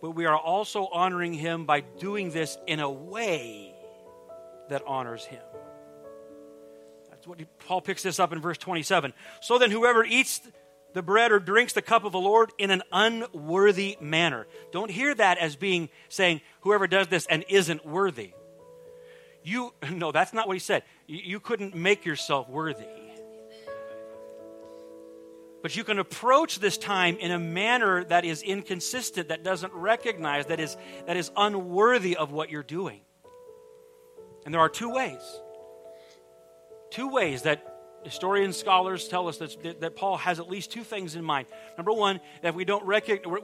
but 0.00 0.12
we 0.12 0.26
are 0.26 0.36
also 0.36 0.86
honoring 0.92 1.32
him 1.32 1.64
by 1.64 1.80
doing 1.80 2.30
this 2.30 2.56
in 2.66 2.80
a 2.80 2.90
way 2.90 3.74
that 4.68 4.82
honors 4.86 5.24
him. 5.24 5.42
That's 7.10 7.26
what 7.26 7.40
Paul 7.66 7.80
picks 7.80 8.02
this 8.02 8.20
up 8.20 8.32
in 8.32 8.40
verse 8.40 8.58
27. 8.58 9.12
So 9.40 9.58
then, 9.58 9.70
whoever 9.70 10.04
eats 10.04 10.40
the 10.94 11.02
bread 11.02 11.32
or 11.32 11.38
drinks 11.38 11.72
the 11.72 11.82
cup 11.82 12.04
of 12.04 12.12
the 12.12 12.20
Lord 12.20 12.50
in 12.58 12.70
an 12.70 12.82
unworthy 12.92 13.96
manner. 14.00 14.46
Don't 14.72 14.90
hear 14.90 15.14
that 15.14 15.38
as 15.38 15.56
being 15.56 15.88
saying 16.08 16.40
whoever 16.60 16.86
does 16.86 17.08
this 17.08 17.26
and 17.26 17.44
isn't 17.48 17.84
worthy. 17.84 18.32
You 19.42 19.74
no, 19.90 20.12
that's 20.12 20.32
not 20.32 20.46
what 20.46 20.54
he 20.54 20.60
said. 20.60 20.84
You, 21.06 21.20
you 21.22 21.40
couldn't 21.40 21.74
make 21.74 22.04
yourself 22.04 22.48
worthy. 22.48 22.86
But 25.62 25.76
you 25.76 25.82
can 25.82 25.98
approach 25.98 26.60
this 26.60 26.78
time 26.78 27.16
in 27.16 27.32
a 27.32 27.38
manner 27.38 28.04
that 28.04 28.24
is 28.24 28.42
inconsistent, 28.42 29.28
that 29.28 29.42
doesn't 29.42 29.72
recognize, 29.72 30.46
that 30.46 30.60
is, 30.60 30.76
that 31.06 31.16
is 31.16 31.30
unworthy 31.36 32.16
of 32.16 32.30
what 32.30 32.50
you're 32.50 32.62
doing. 32.62 33.00
And 34.44 34.54
there 34.54 34.60
are 34.60 34.68
two 34.68 34.90
ways. 34.90 35.20
Two 36.90 37.08
ways 37.08 37.42
that 37.42 37.78
historians, 38.04 38.56
scholars 38.56 39.08
tell 39.08 39.28
us 39.28 39.38
that, 39.38 39.80
that 39.80 39.96
Paul 39.96 40.16
has 40.18 40.38
at 40.38 40.48
least 40.48 40.70
two 40.70 40.84
things 40.84 41.16
in 41.16 41.24
mind. 41.24 41.46
Number 41.76 41.92
one, 41.92 42.20
that 42.42 42.54
we 42.54 42.64
don't 42.64 42.86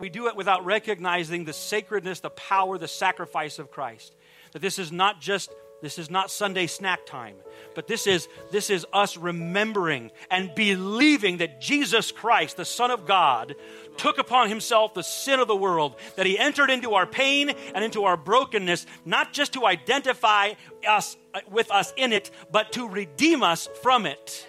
we 0.01 0.09
do 0.09 0.29
it 0.29 0.37
without 0.37 0.65
recognizing 0.65 1.45
the 1.45 1.53
sacredness, 1.53 2.21
the 2.21 2.31
power, 2.31 2.79
the 2.79 2.89
sacrifice 2.89 3.59
of 3.59 3.71
Christ. 3.71 4.15
That 4.53 4.63
this 4.63 4.79
is 4.79 4.93
not 4.93 5.21
just 5.21 5.51
this 5.83 5.99
is 5.99 6.11
not 6.11 6.31
Sunday 6.31 6.67
snack 6.67 7.05
time, 7.05 7.37
but 7.75 7.87
this 7.87 8.07
is 8.07 8.29
this 8.51 8.71
is 8.71 8.87
us 8.93 9.17
remembering 9.17 10.11
and 10.31 10.55
believing 10.55 11.39
that 11.39 11.61
Jesus 11.61 12.11
Christ, 12.11 12.57
the 12.57 12.65
Son 12.65 12.91
of 12.91 13.05
God, 13.05 13.55
took 13.99 14.19
upon 14.19 14.49
himself 14.49 14.95
the 14.95 15.03
sin 15.03 15.41
of 15.41 15.49
the 15.49 15.57
world, 15.57 15.97
that 16.17 16.25
he 16.25 16.39
entered 16.39 16.71
into 16.71 16.95
our 16.95 17.07
pain 17.07 17.51
and 17.75 17.85
into 17.85 18.05
our 18.05 18.17
brokenness, 18.17 18.87
not 19.05 19.33
just 19.33 19.53
to 19.53 19.67
identify 19.67 20.55
us 20.89 21.17
uh, 21.35 21.41
with 21.51 21.71
us 21.71 21.93
in 21.97 22.13
it, 22.13 22.31
but 22.51 22.73
to 22.73 22.89
redeem 22.89 23.43
us 23.43 23.69
from 23.83 24.07
it 24.07 24.47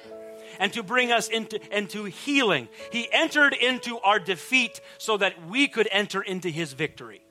and 0.59 0.71
to 0.71 0.83
bring 0.83 1.11
us 1.11 1.27
into, 1.27 1.59
into 1.75 2.05
healing. 2.05 2.69
He 2.91 3.09
entered 3.11 3.53
into 3.53 3.99
our 3.99 4.19
defeat 4.19 4.79
so 4.97 5.17
that 5.17 5.47
we 5.47 5.67
could 5.67 5.89
enter 5.91 6.21
into 6.21 6.49
his 6.49 6.71
victory. 6.71 7.24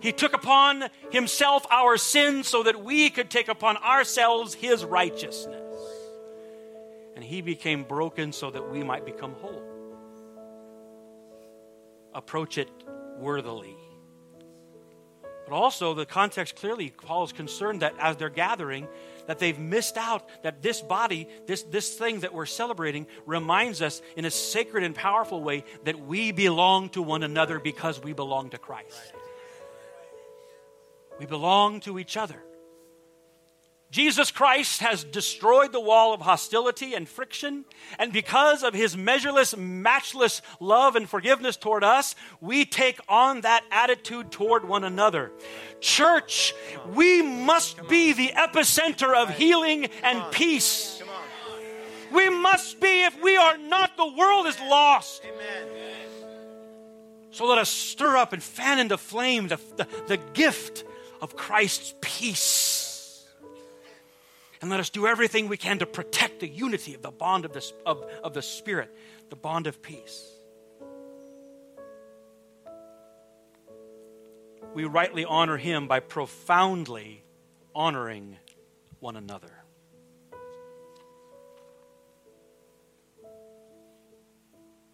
He 0.00 0.12
took 0.12 0.34
upon 0.34 0.84
himself 1.10 1.66
our 1.70 1.96
sins 1.96 2.48
so 2.48 2.62
that 2.62 2.82
we 2.82 3.10
could 3.10 3.30
take 3.30 3.48
upon 3.48 3.76
ourselves 3.78 4.54
his 4.54 4.84
righteousness. 4.84 5.62
And 7.14 7.24
he 7.24 7.40
became 7.40 7.84
broken 7.84 8.32
so 8.32 8.50
that 8.50 8.70
we 8.70 8.82
might 8.82 9.06
become 9.06 9.32
whole. 9.34 9.62
Approach 12.14 12.58
it 12.58 12.68
worthily. 13.18 13.76
But 15.48 15.54
also, 15.54 15.94
the 15.94 16.06
context 16.06 16.56
clearly, 16.56 16.90
Paul 16.90 17.24
is 17.24 17.32
concerned 17.32 17.82
that 17.82 17.94
as 18.00 18.16
they're 18.16 18.28
gathering, 18.28 18.88
that 19.28 19.38
they've 19.38 19.58
missed 19.58 19.96
out 19.96 20.28
that 20.42 20.60
this 20.60 20.80
body, 20.80 21.28
this, 21.46 21.62
this 21.62 21.94
thing 21.94 22.20
that 22.20 22.34
we're 22.34 22.46
celebrating, 22.46 23.06
reminds 23.26 23.80
us 23.80 24.02
in 24.16 24.24
a 24.24 24.30
sacred 24.30 24.82
and 24.82 24.94
powerful 24.94 25.42
way 25.42 25.64
that 25.84 26.00
we 26.00 26.32
belong 26.32 26.88
to 26.90 27.02
one 27.02 27.22
another 27.22 27.60
because 27.60 28.02
we 28.02 28.12
belong 28.12 28.50
to 28.50 28.58
Christ. 28.58 29.14
We 31.18 31.26
belong 31.26 31.80
to 31.80 31.98
each 31.98 32.16
other. 32.16 32.42
Jesus 33.90 34.32
Christ 34.32 34.80
has 34.80 35.04
destroyed 35.04 35.72
the 35.72 35.80
wall 35.80 36.12
of 36.12 36.20
hostility 36.20 36.94
and 36.94 37.08
friction, 37.08 37.64
and 37.98 38.12
because 38.12 38.64
of 38.64 38.74
his 38.74 38.96
measureless, 38.96 39.56
matchless 39.56 40.42
love 40.60 40.96
and 40.96 41.08
forgiveness 41.08 41.56
toward 41.56 41.84
us, 41.84 42.16
we 42.40 42.64
take 42.64 42.98
on 43.08 43.42
that 43.42 43.64
attitude 43.70 44.32
toward 44.32 44.68
one 44.68 44.82
another. 44.82 45.30
Church, 45.80 46.52
we 46.94 47.22
must 47.22 47.88
be 47.88 48.12
the 48.12 48.32
epicenter 48.36 49.14
of 49.14 49.30
healing 49.30 49.86
and 50.02 50.32
peace. 50.32 51.00
We 52.12 52.28
must 52.28 52.80
be, 52.80 53.04
if 53.04 53.22
we 53.22 53.36
are 53.36 53.56
not, 53.56 53.96
the 53.96 54.12
world 54.12 54.46
is 54.46 54.58
lost. 54.60 55.22
So 57.30 57.46
let 57.46 57.58
us 57.58 57.70
stir 57.70 58.16
up 58.16 58.32
and 58.32 58.42
fan 58.42 58.78
into 58.78 58.98
flame 58.98 59.48
the, 59.48 59.60
the, 59.76 59.86
the 60.08 60.16
gift 60.34 60.84
of 61.20 61.36
Christ's 61.36 61.94
peace 62.00 62.76
and 64.60 64.70
let 64.70 64.80
us 64.80 64.90
do 64.90 65.06
everything 65.06 65.48
we 65.48 65.56
can 65.56 65.78
to 65.78 65.86
protect 65.86 66.40
the 66.40 66.48
unity 66.48 66.94
of 66.94 67.02
the 67.02 67.10
bond 67.10 67.44
of 67.44 67.52
the, 67.52 67.72
of, 67.84 68.04
of 68.24 68.34
the 68.34 68.42
Spirit, 68.42 68.94
the 69.30 69.36
bond 69.36 69.66
of 69.66 69.82
peace. 69.82 70.32
We 74.74 74.84
rightly 74.84 75.24
honor 75.24 75.56
Him 75.56 75.88
by 75.88 76.00
profoundly 76.00 77.22
honoring 77.74 78.36
one 79.00 79.16
another. 79.16 79.52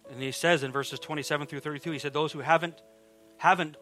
And 0.09 0.21
he 0.21 0.31
says 0.31 0.61
in 0.61 0.71
verses 0.71 0.99
27 0.99 1.47
through 1.47 1.61
32, 1.61 1.91
he 1.91 1.99
said, 1.99 2.13
Those 2.13 2.31
who 2.31 2.39
haven't, 2.39 2.79
haven't 3.37 3.77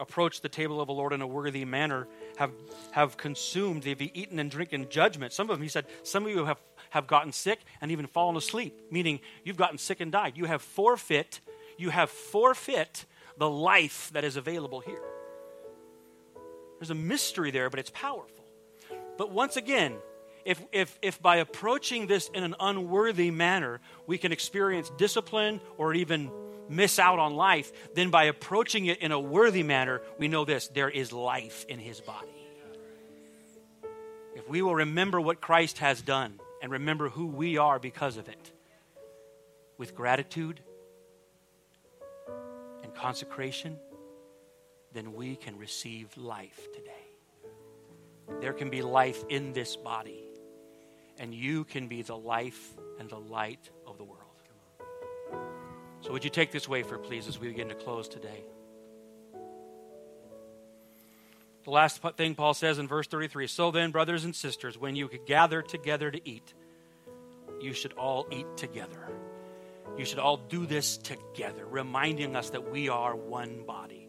approached 0.00 0.42
the 0.42 0.48
table 0.48 0.80
of 0.80 0.86
the 0.86 0.92
Lord 0.92 1.12
in 1.12 1.22
a 1.22 1.26
worthy 1.26 1.64
manner 1.64 2.06
have, 2.36 2.52
have 2.92 3.16
consumed, 3.16 3.82
they've 3.82 4.00
eaten 4.00 4.38
and 4.38 4.50
drink 4.50 4.72
in 4.72 4.88
judgment. 4.88 5.32
Some 5.32 5.50
of 5.50 5.56
them, 5.56 5.62
he 5.62 5.68
said, 5.68 5.86
some 6.02 6.24
of 6.24 6.30
you 6.30 6.44
have, 6.44 6.60
have 6.90 7.06
gotten 7.06 7.32
sick 7.32 7.60
and 7.80 7.90
even 7.90 8.06
fallen 8.06 8.36
asleep, 8.36 8.80
meaning 8.90 9.20
you've 9.44 9.56
gotten 9.56 9.78
sick 9.78 10.00
and 10.00 10.12
died. 10.12 10.34
You 10.36 10.44
have 10.46 10.62
forfeit, 10.62 11.40
you 11.76 11.90
have 11.90 12.10
forfeit 12.10 13.06
the 13.38 13.48
life 13.48 14.10
that 14.12 14.24
is 14.24 14.36
available 14.36 14.80
here. 14.80 15.02
There's 16.78 16.90
a 16.90 16.94
mystery 16.94 17.50
there, 17.50 17.70
but 17.70 17.80
it's 17.80 17.90
powerful. 17.90 18.44
But 19.16 19.30
once 19.30 19.56
again, 19.56 19.96
if, 20.44 20.62
if, 20.72 20.98
if 21.02 21.20
by 21.20 21.36
approaching 21.36 22.06
this 22.06 22.28
in 22.32 22.44
an 22.44 22.54
unworthy 22.60 23.30
manner, 23.30 23.80
we 24.06 24.18
can 24.18 24.30
experience 24.30 24.90
discipline 24.96 25.60
or 25.76 25.92
even 25.94 26.30
miss 26.68 26.98
out 26.98 27.18
on 27.18 27.34
life, 27.34 27.72
then 27.94 28.10
by 28.10 28.24
approaching 28.24 28.86
it 28.86 28.98
in 28.98 29.12
a 29.12 29.20
worthy 29.20 29.62
manner, 29.62 30.02
we 30.18 30.28
know 30.28 30.44
this 30.44 30.68
there 30.68 30.90
is 30.90 31.12
life 31.12 31.64
in 31.68 31.78
his 31.78 32.00
body. 32.00 32.28
If 34.34 34.48
we 34.48 34.62
will 34.62 34.74
remember 34.74 35.20
what 35.20 35.40
Christ 35.40 35.78
has 35.78 36.02
done 36.02 36.38
and 36.62 36.72
remember 36.72 37.08
who 37.08 37.26
we 37.26 37.58
are 37.58 37.78
because 37.78 38.16
of 38.16 38.28
it, 38.28 38.52
with 39.78 39.94
gratitude 39.94 40.60
and 42.82 42.94
consecration, 42.94 43.78
then 44.92 45.12
we 45.12 45.36
can 45.36 45.58
receive 45.58 46.16
life 46.16 46.68
today. 46.72 46.92
There 48.40 48.52
can 48.52 48.70
be 48.70 48.82
life 48.82 49.24
in 49.28 49.52
this 49.52 49.76
body, 49.76 50.22
and 51.18 51.34
you 51.34 51.64
can 51.64 51.88
be 51.88 52.02
the 52.02 52.16
life 52.16 52.74
and 52.98 53.08
the 53.08 53.18
light 53.18 53.70
of 53.86 53.98
the 53.98 54.04
world. 54.04 54.25
So, 56.06 56.12
would 56.12 56.22
you 56.22 56.30
take 56.30 56.52
this 56.52 56.68
wafer, 56.68 56.98
please, 56.98 57.26
as 57.26 57.40
we 57.40 57.48
begin 57.48 57.68
to 57.68 57.74
close 57.74 58.06
today? 58.06 58.44
The 61.64 61.70
last 61.70 62.00
thing 62.16 62.36
Paul 62.36 62.54
says 62.54 62.78
in 62.78 62.86
verse 62.86 63.08
33 63.08 63.48
So 63.48 63.72
then, 63.72 63.90
brothers 63.90 64.24
and 64.24 64.32
sisters, 64.32 64.78
when 64.78 64.94
you 64.94 65.10
gather 65.26 65.62
together 65.62 66.08
to 66.12 66.20
eat, 66.28 66.54
you 67.60 67.72
should 67.72 67.92
all 67.94 68.28
eat 68.30 68.46
together. 68.56 69.00
You 69.98 70.04
should 70.04 70.20
all 70.20 70.36
do 70.36 70.64
this 70.64 70.96
together, 70.96 71.66
reminding 71.66 72.36
us 72.36 72.50
that 72.50 72.70
we 72.70 72.88
are 72.88 73.16
one 73.16 73.64
body. 73.66 74.08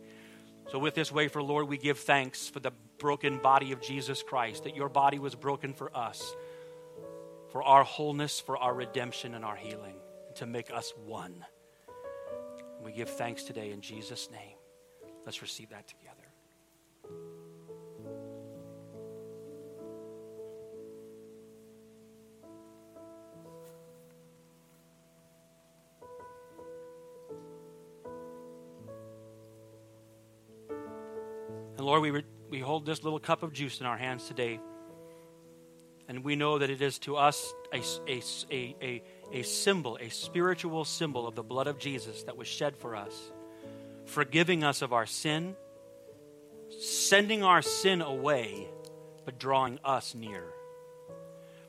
So, 0.70 0.78
with 0.78 0.94
this 0.94 1.12
wafer, 1.12 1.42
Lord, 1.42 1.68
we 1.68 1.80
give 1.80 1.98
thanks 1.98 2.48
for 2.48 2.60
the 2.60 2.74
broken 3.00 3.40
body 3.40 3.72
of 3.72 3.82
Jesus 3.82 4.22
Christ, 4.22 4.66
that 4.66 4.76
your 4.76 4.90
body 4.90 5.18
was 5.18 5.34
broken 5.34 5.74
for 5.74 5.90
us, 5.98 6.36
for 7.52 7.64
our 7.64 7.84
wholeness, 7.84 8.40
for 8.40 8.56
our 8.56 8.76
redemption, 8.76 9.34
and 9.34 9.44
our 9.44 9.56
healing, 9.56 9.96
to 10.36 10.46
make 10.46 10.70
us 10.72 10.94
one. 11.04 11.44
We 12.84 12.92
give 12.92 13.10
thanks 13.10 13.44
today 13.44 13.72
in 13.72 13.82
Jesus' 13.82 14.30
name. 14.32 14.56
Let's 15.26 15.42
receive 15.42 15.70
that 15.70 15.88
together. 15.88 16.14
And 31.78 31.86
Lord, 31.86 32.02
we, 32.02 32.10
re- 32.10 32.24
we 32.50 32.60
hold 32.60 32.86
this 32.86 33.04
little 33.04 33.20
cup 33.20 33.44
of 33.44 33.54
juice 33.54 33.80
in 33.80 33.86
our 33.86 33.98
hands 33.98 34.28
today. 34.28 34.60
And 36.08 36.24
we 36.24 36.36
know 36.36 36.58
that 36.60 36.70
it 36.70 36.82
is 36.82 37.00
to 37.00 37.18
us 37.18 37.54
a, 37.74 37.82
a, 38.08 38.22
a, 38.50 38.76
a, 38.82 39.04
a 39.34 39.42
symbol, 39.44 39.98
a 40.00 40.10
spiritual 40.10 40.86
symbol 40.86 41.28
of 41.28 41.36
the 41.36 41.44
blood 41.44 41.68
of 41.68 41.80
Jesus 41.80 42.24
that 42.24 42.38
was 42.38 42.48
shed 42.48 42.78
for 42.78 42.96
us, 42.96 43.14
forgiving 44.06 44.64
us 44.64 44.82
of 44.82 44.94
our 44.94 45.06
sin, 45.06 45.56
sending 46.80 47.44
our 47.44 47.62
sin 47.62 48.02
away, 48.02 48.68
but 49.26 49.38
drawing 49.38 49.80
us 49.84 50.16
near. 50.16 50.46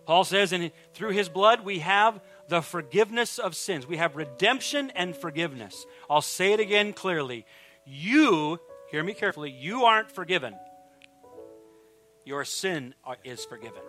Paul 0.07 0.24
says, 0.24 0.53
and 0.53 0.70
through 0.95 1.11
his 1.11 1.28
blood 1.28 1.64
we 1.64 1.80
have 1.80 2.20
the 2.49 2.62
forgiveness 2.62 3.39
of 3.39 3.55
sins. 3.55 3.86
We 3.86 3.99
have 3.99 4.16
redemption 4.16 4.91
and 4.95 5.14
forgiveness. 5.14 5.84
I'll 6.09 6.22
say 6.22 6.53
it 6.53 6.61
again 6.61 6.93
clearly. 6.95 7.45
You, 7.84 8.59
hear 8.91 9.03
me 9.03 9.14
carefully, 9.14 9.51
you 9.51 9.84
aren't 9.84 10.11
forgiven. 10.11 10.55
Your 12.24 12.45
sin 12.45 12.95
uh, 13.07 13.14
is 13.24 13.45
forgiven. 13.45 13.82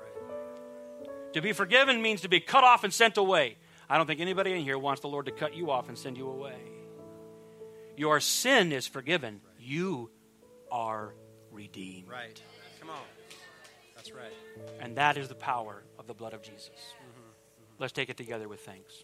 To 1.34 1.42
be 1.42 1.54
forgiven 1.54 2.02
means 2.02 2.22
to 2.22 2.30
be 2.30 2.40
cut 2.40 2.64
off 2.64 2.84
and 2.84 2.94
sent 2.94 3.18
away. 3.18 3.58
I 3.90 3.98
don't 3.98 4.08
think 4.08 4.20
anybody 4.20 4.54
in 4.54 4.62
here 4.62 4.78
wants 4.78 5.02
the 5.02 5.08
Lord 5.08 5.26
to 5.26 5.32
cut 5.32 5.56
you 5.56 5.72
off 5.72 5.90
and 5.90 5.98
send 5.98 6.18
you 6.18 6.30
away. 6.30 6.58
Your 7.98 8.20
sin 8.20 8.72
is 8.72 8.88
forgiven. 8.88 9.42
You 9.60 10.10
are 10.72 11.14
redeemed. 11.52 12.08
Right. 12.08 12.42
Come 12.80 12.90
on. 12.90 13.02
That's 13.96 14.12
right. 14.12 14.32
And 14.80 14.96
that 14.96 15.18
is 15.18 15.28
the 15.28 15.36
power 15.36 15.84
of 15.98 16.08
the 16.08 16.14
blood 16.14 16.34
of 16.34 16.42
Jesus. 16.42 16.70
Mm-hmm. 16.70 17.20
Mm-hmm. 17.20 17.74
Let's 17.80 17.94
take 17.94 18.10
it 18.10 18.18
together 18.18 18.48
with 18.48 18.62
thanks. 18.62 19.04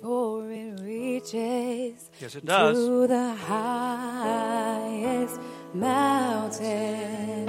For 0.00 0.50
it 0.50 0.80
reaches 0.80 2.08
yes, 2.20 2.34
it 2.34 2.46
does. 2.46 2.78
to 2.78 3.06
the 3.06 3.34
highest 3.34 5.38
mountain. 5.74 7.48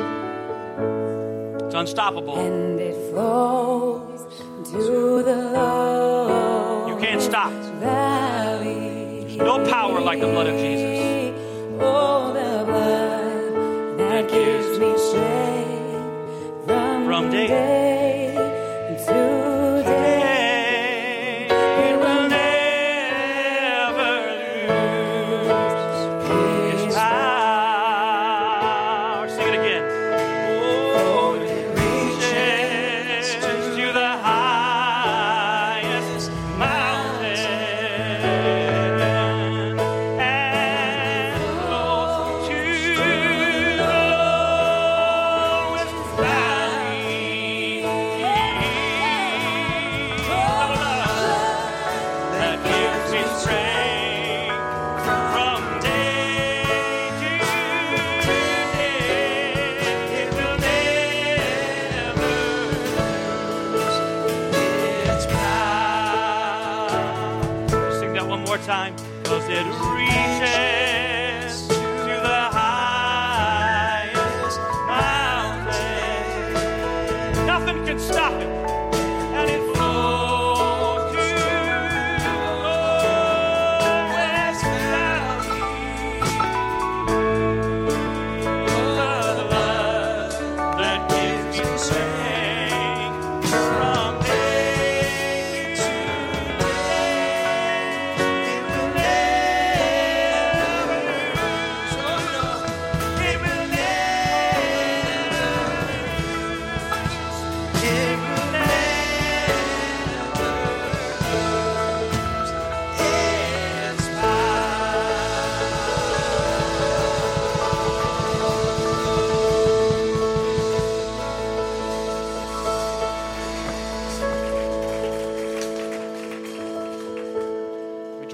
It's 1.66 1.76
unstoppable. 1.76 2.38
And 2.38 2.78
it 2.78 2.93
flows 3.10 4.26
to 4.72 5.24
the 5.24 5.36
low. 5.54 6.88
You 6.89 6.97
can't 6.97 7.22
stop. 7.22 7.54
Valley. 7.80 9.22
There's 9.22 9.38
no 9.38 9.66
power 9.70 10.02
like 10.02 10.20
the 10.20 10.28
blood 10.28 10.47
of 10.47 10.60
Jesus. 10.60 11.34
Oh, 11.80 12.34
the 12.34 12.66
blood 12.66 13.97
that 13.97 14.30
gives 14.30 14.78
me 14.78 14.97
strength 14.97 16.66
from, 16.66 17.06
from 17.06 17.32
day, 17.32 17.47
day 17.47 18.11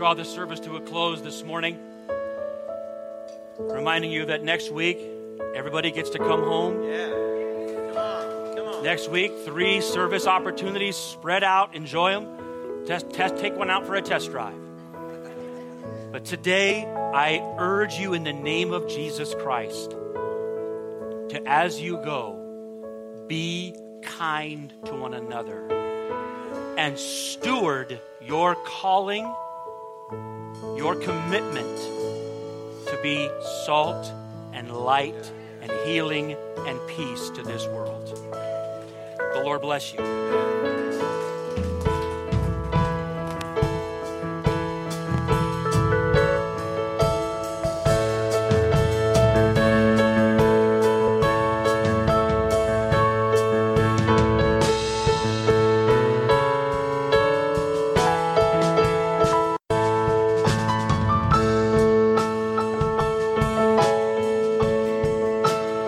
draw 0.08 0.14
this 0.14 0.34
service 0.34 0.62
to 0.62 0.78
a 0.78 0.80
close 0.80 1.22
this 1.22 1.44
morning, 1.44 1.78
reminding 3.60 4.10
you 4.10 4.24
that 4.24 4.42
next 4.42 4.72
week 4.72 4.98
everybody 5.54 5.92
gets 5.92 6.12
to 6.12 6.18
come 6.18 6.44
home. 6.44 6.82
Yeah. 6.82 7.10
Come 7.10 7.98
on. 7.98 8.56
Come 8.56 8.68
on. 8.70 8.84
Next 8.86 9.10
week, 9.10 9.34
three 9.44 9.82
service 9.82 10.26
opportunities 10.26 10.96
spread 10.96 11.44
out. 11.44 11.76
Enjoy 11.76 12.12
them. 12.12 12.86
Test, 12.86 13.10
test, 13.10 13.36
take 13.36 13.58
one 13.58 13.70
out 13.70 13.86
for 13.86 13.96
a 13.96 14.02
test 14.02 14.32
drive. 14.32 14.56
But 16.14 16.24
today, 16.24 16.86
I 16.86 17.40
urge 17.60 17.96
you 17.96 18.14
in 18.14 18.24
the 18.24 18.32
name 18.32 18.72
of 18.72 18.88
Jesus 18.88 19.34
Christ 19.34 19.92
to, 19.92 21.42
as 21.46 21.82
you 21.82 21.98
go, 21.98 23.26
be 23.28 23.76
kind 24.04 24.72
to 24.86 24.96
one 24.96 25.14
another 25.14 25.68
and 26.78 26.98
steward 26.98 28.00
your 28.22 28.56
calling, 28.56 29.26
your 30.76 30.96
commitment 30.96 31.78
to 32.88 33.00
be 33.04 33.30
salt 33.66 34.12
and 34.54 34.72
light 34.72 35.32
and 35.62 35.72
healing 35.86 36.36
and 36.66 36.80
peace 36.88 37.30
to 37.32 37.44
this 37.44 37.66
world. 37.68 38.08
The 39.34 39.42
Lord 39.44 39.62
bless 39.62 39.94
you. 39.94 40.57